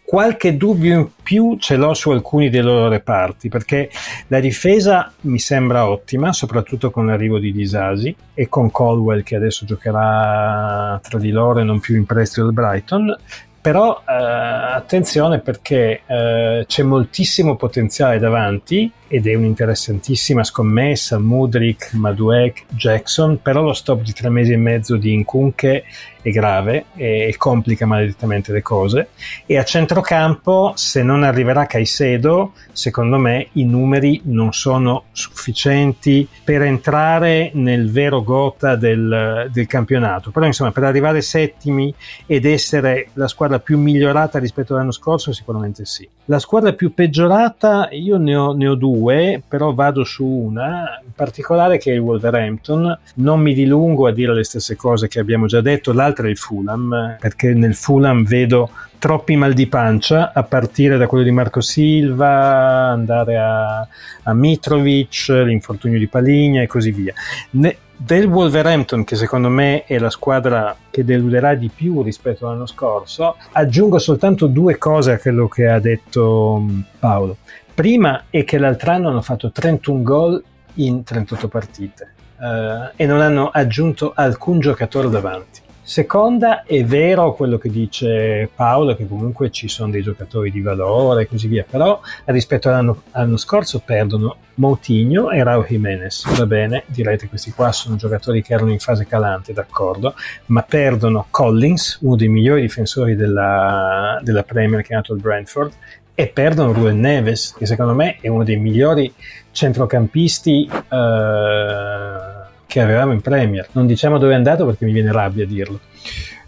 Qualche 0.03 0.57
dubbio 0.57 0.97
in 0.97 1.09
più 1.21 1.57
ce 1.59 1.75
l'ho 1.75 1.93
su 1.93 2.09
alcuni 2.09 2.49
dei 2.49 2.61
loro 2.61 2.87
reparti 2.89 3.47
perché 3.47 3.91
la 4.27 4.39
difesa 4.39 5.13
mi 5.21 5.37
sembra 5.37 5.87
ottima 5.87 6.33
soprattutto 6.33 6.89
con 6.89 7.05
l'arrivo 7.05 7.37
di 7.37 7.51
Disasi 7.51 8.15
e 8.33 8.49
con 8.49 8.71
Colwell 8.71 9.21
che 9.21 9.35
adesso 9.35 9.65
giocherà 9.65 10.99
tra 11.03 11.19
di 11.19 11.29
loro 11.29 11.59
e 11.59 11.63
non 11.63 11.79
più 11.79 11.95
in 11.95 12.07
prestito 12.07 12.47
al 12.47 12.53
Brighton 12.53 13.15
però 13.61 14.01
eh, 14.07 14.13
attenzione 14.13 15.39
perché 15.39 16.01
eh, 16.05 16.65
c'è 16.67 16.83
moltissimo 16.83 17.55
potenziale 17.55 18.19
davanti 18.19 18.91
ed 19.09 19.27
è 19.27 19.33
un'interessantissima 19.33 20.43
scommessa 20.43 21.19
Mudrik, 21.19 21.93
Maduek, 21.93 22.65
Jackson 22.69 23.41
però 23.41 23.61
lo 23.61 23.73
stop 23.73 24.03
di 24.03 24.13
tre 24.13 24.29
mesi 24.29 24.53
e 24.53 24.57
mezzo 24.57 24.95
di 24.95 25.11
Inkunke 25.11 25.83
è 26.21 26.31
grave 26.31 26.85
e 26.95 27.33
complica 27.37 27.85
maledettamente 27.85 28.51
le 28.51 28.61
cose. 28.61 29.09
E 29.45 29.57
a 29.57 29.63
centrocampo 29.63 30.73
se 30.75 31.01
non 31.01 31.23
arriverà 31.23 31.65
Caicedo 31.65 32.53
secondo 32.71 33.17
me 33.17 33.47
i 33.53 33.65
numeri 33.65 34.21
non 34.25 34.53
sono 34.53 35.05
sufficienti 35.11 36.27
per 36.43 36.61
entrare 36.61 37.51
nel 37.53 37.89
vero 37.91 38.23
gota 38.23 38.75
del, 38.75 39.49
del 39.51 39.67
campionato. 39.67 40.31
Però 40.31 40.45
insomma 40.45 40.71
per 40.71 40.83
arrivare 40.83 41.21
settimi 41.21 41.93
ed 42.25 42.45
essere 42.45 43.09
la 43.13 43.27
squadra 43.27 43.59
più 43.59 43.77
migliorata 43.77 44.39
rispetto 44.39 44.73
all'anno 44.73 44.91
scorso 44.91 45.31
sicuramente 45.31 45.85
sì. 45.85 46.07
La 46.25 46.39
squadra 46.39 46.73
più 46.73 46.93
peggiorata 46.93 47.89
io 47.91 48.17
ne 48.17 48.35
ho, 48.35 48.53
ne 48.53 48.67
ho 48.67 48.75
due 48.75 48.98
però 49.47 49.73
vado 49.73 50.03
su 50.03 50.25
una 50.25 50.99
in 51.03 51.11
particolare 51.15 51.77
che 51.77 51.91
è 51.91 51.93
il 51.93 51.99
Wolverhampton 51.99 52.99
non 53.15 53.39
mi 53.39 53.53
dilungo 53.53 54.07
a 54.07 54.11
dire 54.11 54.33
le 54.33 54.43
stesse 54.43 54.75
cose 54.75 55.07
che 55.07 55.19
abbiamo 55.19 55.45
già 55.45 55.61
detto 55.61 55.93
la 55.93 56.09
l'altra 56.09 56.27
è 56.27 56.29
il 56.29 56.37
Fulham, 56.37 57.17
perché 57.19 57.53
nel 57.53 57.75
Fulham 57.75 58.23
vedo 58.23 58.69
troppi 58.97 59.35
mal 59.35 59.53
di 59.53 59.67
pancia, 59.67 60.33
a 60.33 60.43
partire 60.43 60.97
da 60.97 61.07
quello 61.07 61.23
di 61.23 61.31
Marco 61.31 61.61
Silva, 61.61 62.89
andare 62.89 63.37
a, 63.37 63.79
a 64.23 64.33
Mitrovic, 64.33 65.29
l'infortunio 65.29 65.97
di 65.97 66.07
Paligna 66.07 66.61
e 66.61 66.67
così 66.67 66.91
via. 66.91 67.13
Ne, 67.51 67.77
del 67.95 68.25
Wolverhampton, 68.25 69.03
che 69.03 69.15
secondo 69.15 69.49
me 69.49 69.83
è 69.85 69.99
la 69.99 70.09
squadra 70.09 70.75
che 70.89 71.03
deluderà 71.03 71.53
di 71.53 71.69
più 71.73 72.01
rispetto 72.01 72.47
all'anno 72.47 72.65
scorso, 72.65 73.35
aggiungo 73.53 73.99
soltanto 73.99 74.47
due 74.47 74.77
cose 74.77 75.13
a 75.13 75.19
quello 75.19 75.47
che 75.47 75.67
ha 75.67 75.79
detto 75.79 76.65
Paolo. 76.97 77.37
Prima 77.79 78.25
è 78.29 78.43
che 78.43 78.57
l'altro 78.57 78.91
anno 78.91 79.07
hanno 79.07 79.21
fatto 79.21 79.51
31 79.51 80.01
gol 80.01 80.43
in 80.73 81.01
38 81.01 81.47
partite 81.47 82.13
uh, 82.35 82.91
e 82.93 83.05
non 83.05 83.21
hanno 83.21 83.47
aggiunto 83.53 84.11
alcun 84.13 84.59
giocatore 84.59 85.09
davanti. 85.09 85.61
Seconda, 85.81 86.63
è 86.63 86.83
vero 86.83 87.33
quello 87.33 87.57
che 87.57 87.69
dice 87.69 88.49
Paolo, 88.53 88.97
che 88.97 89.07
comunque 89.07 89.49
ci 89.49 89.69
sono 89.69 89.91
dei 89.91 90.01
giocatori 90.01 90.51
di 90.51 90.59
valore 90.59 91.21
e 91.21 91.27
così 91.27 91.47
via, 91.47 91.65
però 91.67 92.01
rispetto 92.25 92.67
all'anno, 92.67 93.03
all'anno 93.11 93.37
scorso 93.37 93.79
perdono 93.79 94.35
Moutinho 94.55 95.31
e 95.31 95.41
Raul 95.41 95.65
Jimenez. 95.65 96.35
Va 96.35 96.45
bene, 96.45 96.83
direte 96.85 97.29
questi 97.29 97.51
qua 97.51 97.71
sono 97.71 97.95
giocatori 97.95 98.43
che 98.43 98.53
erano 98.53 98.71
in 98.71 98.79
fase 98.79 99.07
calante, 99.07 99.53
d'accordo, 99.53 100.15
ma 100.47 100.63
perdono 100.63 101.27
Collins, 101.31 101.99
uno 102.01 102.17
dei 102.17 102.27
migliori 102.27 102.59
difensori 102.59 103.15
della, 103.15 104.19
della 104.21 104.43
Premier 104.43 104.81
che 104.81 104.91
è 104.91 104.95
nato 104.95 105.13
il 105.13 105.21
Brentford, 105.21 105.71
e 106.19 106.27
perdono 106.27 106.73
Ruel 106.73 106.95
Neves, 106.95 107.55
che 107.57 107.65
secondo 107.65 107.93
me 107.93 108.17
è 108.19 108.27
uno 108.27 108.43
dei 108.43 108.57
migliori 108.57 109.13
centrocampisti. 109.51 110.69
Eh, 110.69 112.37
che 112.67 112.81
avevamo 112.81 113.13
in 113.13 113.21
Premier. 113.21 113.67
Non 113.71 113.87
diciamo 113.87 114.17
dove 114.17 114.33
è 114.33 114.35
andato 114.35 114.65
perché 114.65 114.83
mi 114.83 114.91
viene 114.91 115.13
rabbia 115.13 115.45
a 115.45 115.47
dirlo. 115.47 115.79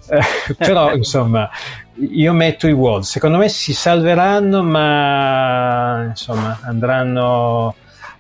Eh, 0.10 0.19
però 0.57 0.91
insomma 0.93 1.49
io 1.95 2.34
metto 2.34 2.67
i 2.67 2.73
Wolves 2.73 3.10
secondo 3.10 3.38
me 3.38 3.47
si 3.47 3.73
salveranno 3.73 4.62
ma 4.62 6.03
insomma 6.10 6.60
andranno 6.63 7.75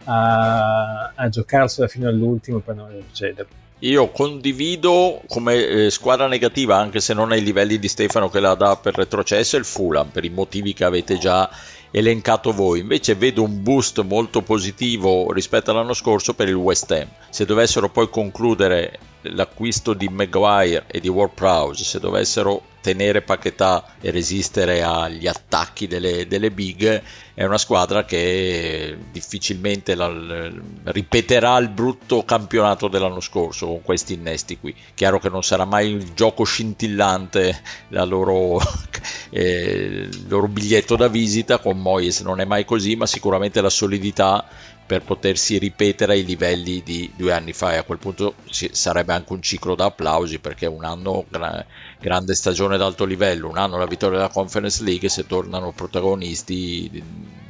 a, 0.05 1.11
a 1.13 1.29
giocarsela 1.29 1.87
fino 1.87 2.07
all'ultimo 2.07 2.59
per 2.59 2.75
non 2.75 2.89
succedere 3.07 3.47
io 3.83 4.09
condivido 4.09 5.21
come 5.27 5.65
eh, 5.65 5.89
squadra 5.89 6.27
negativa, 6.27 6.77
anche 6.77 6.99
se 6.99 7.13
non 7.13 7.31
ai 7.31 7.41
livelli 7.41 7.79
di 7.79 7.87
Stefano 7.87 8.29
che 8.29 8.39
la 8.39 8.53
dà 8.53 8.75
per 8.75 8.95
retrocesso, 8.95 9.57
il 9.57 9.65
Fulham 9.65 10.09
per 10.09 10.23
i 10.23 10.29
motivi 10.29 10.73
che 10.73 10.83
avete 10.83 11.17
già 11.17 11.49
elencato 11.89 12.51
voi. 12.51 12.79
Invece 12.79 13.15
vedo 13.15 13.43
un 13.43 13.63
boost 13.63 14.01
molto 14.01 14.41
positivo 14.41 15.31
rispetto 15.31 15.71
all'anno 15.71 15.93
scorso 15.93 16.33
per 16.33 16.47
il 16.47 16.55
West 16.55 16.91
Ham. 16.91 17.07
Se 17.29 17.45
dovessero 17.45 17.89
poi 17.89 18.09
concludere 18.09 18.99
l'acquisto 19.23 19.93
di 19.93 20.07
Maguire 20.07 20.85
e 20.87 20.99
di 20.99 21.07
Ward 21.07 21.33
Prowse, 21.33 21.83
se 21.83 21.99
dovessero 21.99 22.69
tenere 22.81 23.21
Paquetà 23.21 23.95
e 24.01 24.09
resistere 24.09 24.81
agli 24.81 25.27
attacchi 25.27 25.87
delle, 25.87 26.27
delle 26.27 26.49
big, 26.51 27.01
è 27.33 27.45
una 27.45 27.59
squadra 27.59 28.03
che 28.05 28.97
difficilmente 29.11 29.95
la, 29.95 30.11
ripeterà 30.83 31.57
il 31.57 31.69
brutto 31.69 32.25
campionato 32.25 32.87
dell'anno 32.87 33.19
scorso 33.19 33.67
con 33.67 33.81
questi 33.83 34.13
innesti 34.13 34.57
qui. 34.59 34.75
Chiaro 34.95 35.19
che 35.19 35.29
non 35.29 35.43
sarà 35.43 35.65
mai 35.65 35.91
il 35.91 36.13
gioco 36.13 36.43
scintillante 36.43 37.61
la 37.89 38.03
loro, 38.03 38.59
eh, 39.29 40.07
il 40.11 40.25
loro 40.27 40.47
biglietto 40.47 40.95
da 40.95 41.07
visita 41.07 41.59
con 41.59 41.79
Moyes, 41.79 42.21
non 42.21 42.41
è 42.41 42.45
mai 42.45 42.65
così, 42.65 42.95
ma 42.95 43.05
sicuramente 43.05 43.61
la 43.61 43.69
solidità 43.69 44.47
per 44.91 45.03
potersi 45.03 45.57
ripetere 45.57 46.11
ai 46.11 46.25
livelli 46.25 46.83
di 46.83 47.09
due 47.15 47.31
anni 47.31 47.53
fa 47.53 47.71
e 47.71 47.77
a 47.77 47.83
quel 47.83 47.97
punto 47.97 48.35
sarebbe 48.49 49.13
anche 49.13 49.31
un 49.31 49.41
ciclo 49.41 49.73
da 49.73 49.85
applausi 49.85 50.39
perché 50.39 50.65
un 50.65 50.83
anno 50.83 51.25
gra- 51.29 51.65
grande 51.97 52.35
stagione 52.35 52.75
d'alto 52.75 53.05
livello, 53.05 53.47
un 53.47 53.57
anno 53.57 53.77
la 53.77 53.85
vittoria 53.85 54.17
della 54.17 54.29
Conference 54.29 54.83
League 54.83 55.07
se 55.07 55.25
tornano 55.25 55.71
protagonisti 55.71 56.89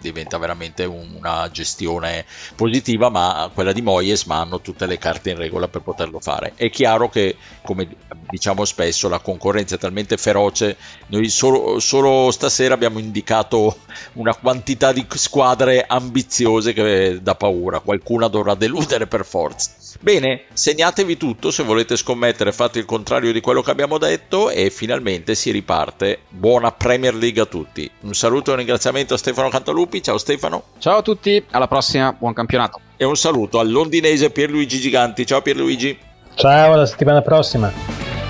diventa 0.02 0.38
veramente 0.38 0.86
una 0.86 1.50
gestione 1.52 2.26
positiva, 2.56 3.10
ma 3.10 3.50
quella 3.54 3.72
di 3.72 3.82
Moyes, 3.82 4.24
ma 4.26 4.40
hanno 4.40 4.62
tutte 4.62 4.86
le 4.86 4.98
carte 4.98 5.32
in 5.32 5.38
regola 5.38 5.68
per 5.68 5.82
poterlo 5.82 6.20
fare. 6.20 6.54
È 6.56 6.70
chiaro 6.70 7.10
che, 7.10 7.36
come 7.64 7.88
diciamo 8.30 8.66
spesso, 8.66 9.10
la 9.10 9.20
concorrenza 9.20 9.76
è 9.76 9.78
talmente 9.78 10.18
feroce, 10.18 10.78
noi 11.08 11.30
solo, 11.30 11.80
solo 11.80 12.32
stasera 12.32 12.74
abbiamo 12.74 13.00
indicato 13.00 13.78
una 14.14 14.34
quantità 14.36 14.92
di 14.92 15.06
squadre 15.10 15.86
ambiziose 15.86 16.74
che 16.74 17.20
dà 17.22 17.36
paura, 17.36 17.80
qualcuna 17.80 18.28
dovrà 18.28 18.56
deludere 18.56 19.08
per 19.08 19.26
forza. 19.26 19.72
Bene, 20.00 20.46
segnatevi 20.54 21.18
tutto, 21.18 21.52
se 21.52 21.64
volete 21.64 21.96
scommettere 21.98 22.52
fate 22.52 22.80
il 22.80 22.86
contrario 22.86 23.32
di 23.32 23.42
quello 23.42 23.62
che 23.62 23.72
abbiamo 23.72 23.98
detto 23.98 24.50
e 24.50 24.70
finalmente 24.70 25.36
si 25.36 25.52
riparte. 25.52 26.22
Buona 26.30 26.72
Premier 26.72 27.14
League 27.14 27.42
a 27.42 27.46
tutti. 27.46 27.90
Un 28.02 28.14
saluto 28.14 28.50
e 28.50 28.54
un 28.54 28.60
ringraziamento 28.60 29.14
a 29.14 29.18
Stefano 29.18 29.50
Cantalupi, 29.50 29.91
ciao 30.00 30.18
Stefano. 30.18 30.64
Ciao 30.78 31.00
a 31.00 31.02
tutti, 31.02 31.44
alla 31.52 31.68
prossima, 31.68 32.16
buon 32.18 32.34
campionato. 32.34 32.80
E 32.96 33.04
un 33.04 33.18
saluto 33.18 33.60
al 33.60 33.70
londinese 33.70 34.30
Pierluigi 34.30 34.80
Giganti, 34.80 35.26
ciao 35.26 35.42
Pierluigi. 35.42 35.98
Ciao, 36.36 36.74
alla 36.74 36.86
settimana 36.86 37.22
prossima. 37.22 38.21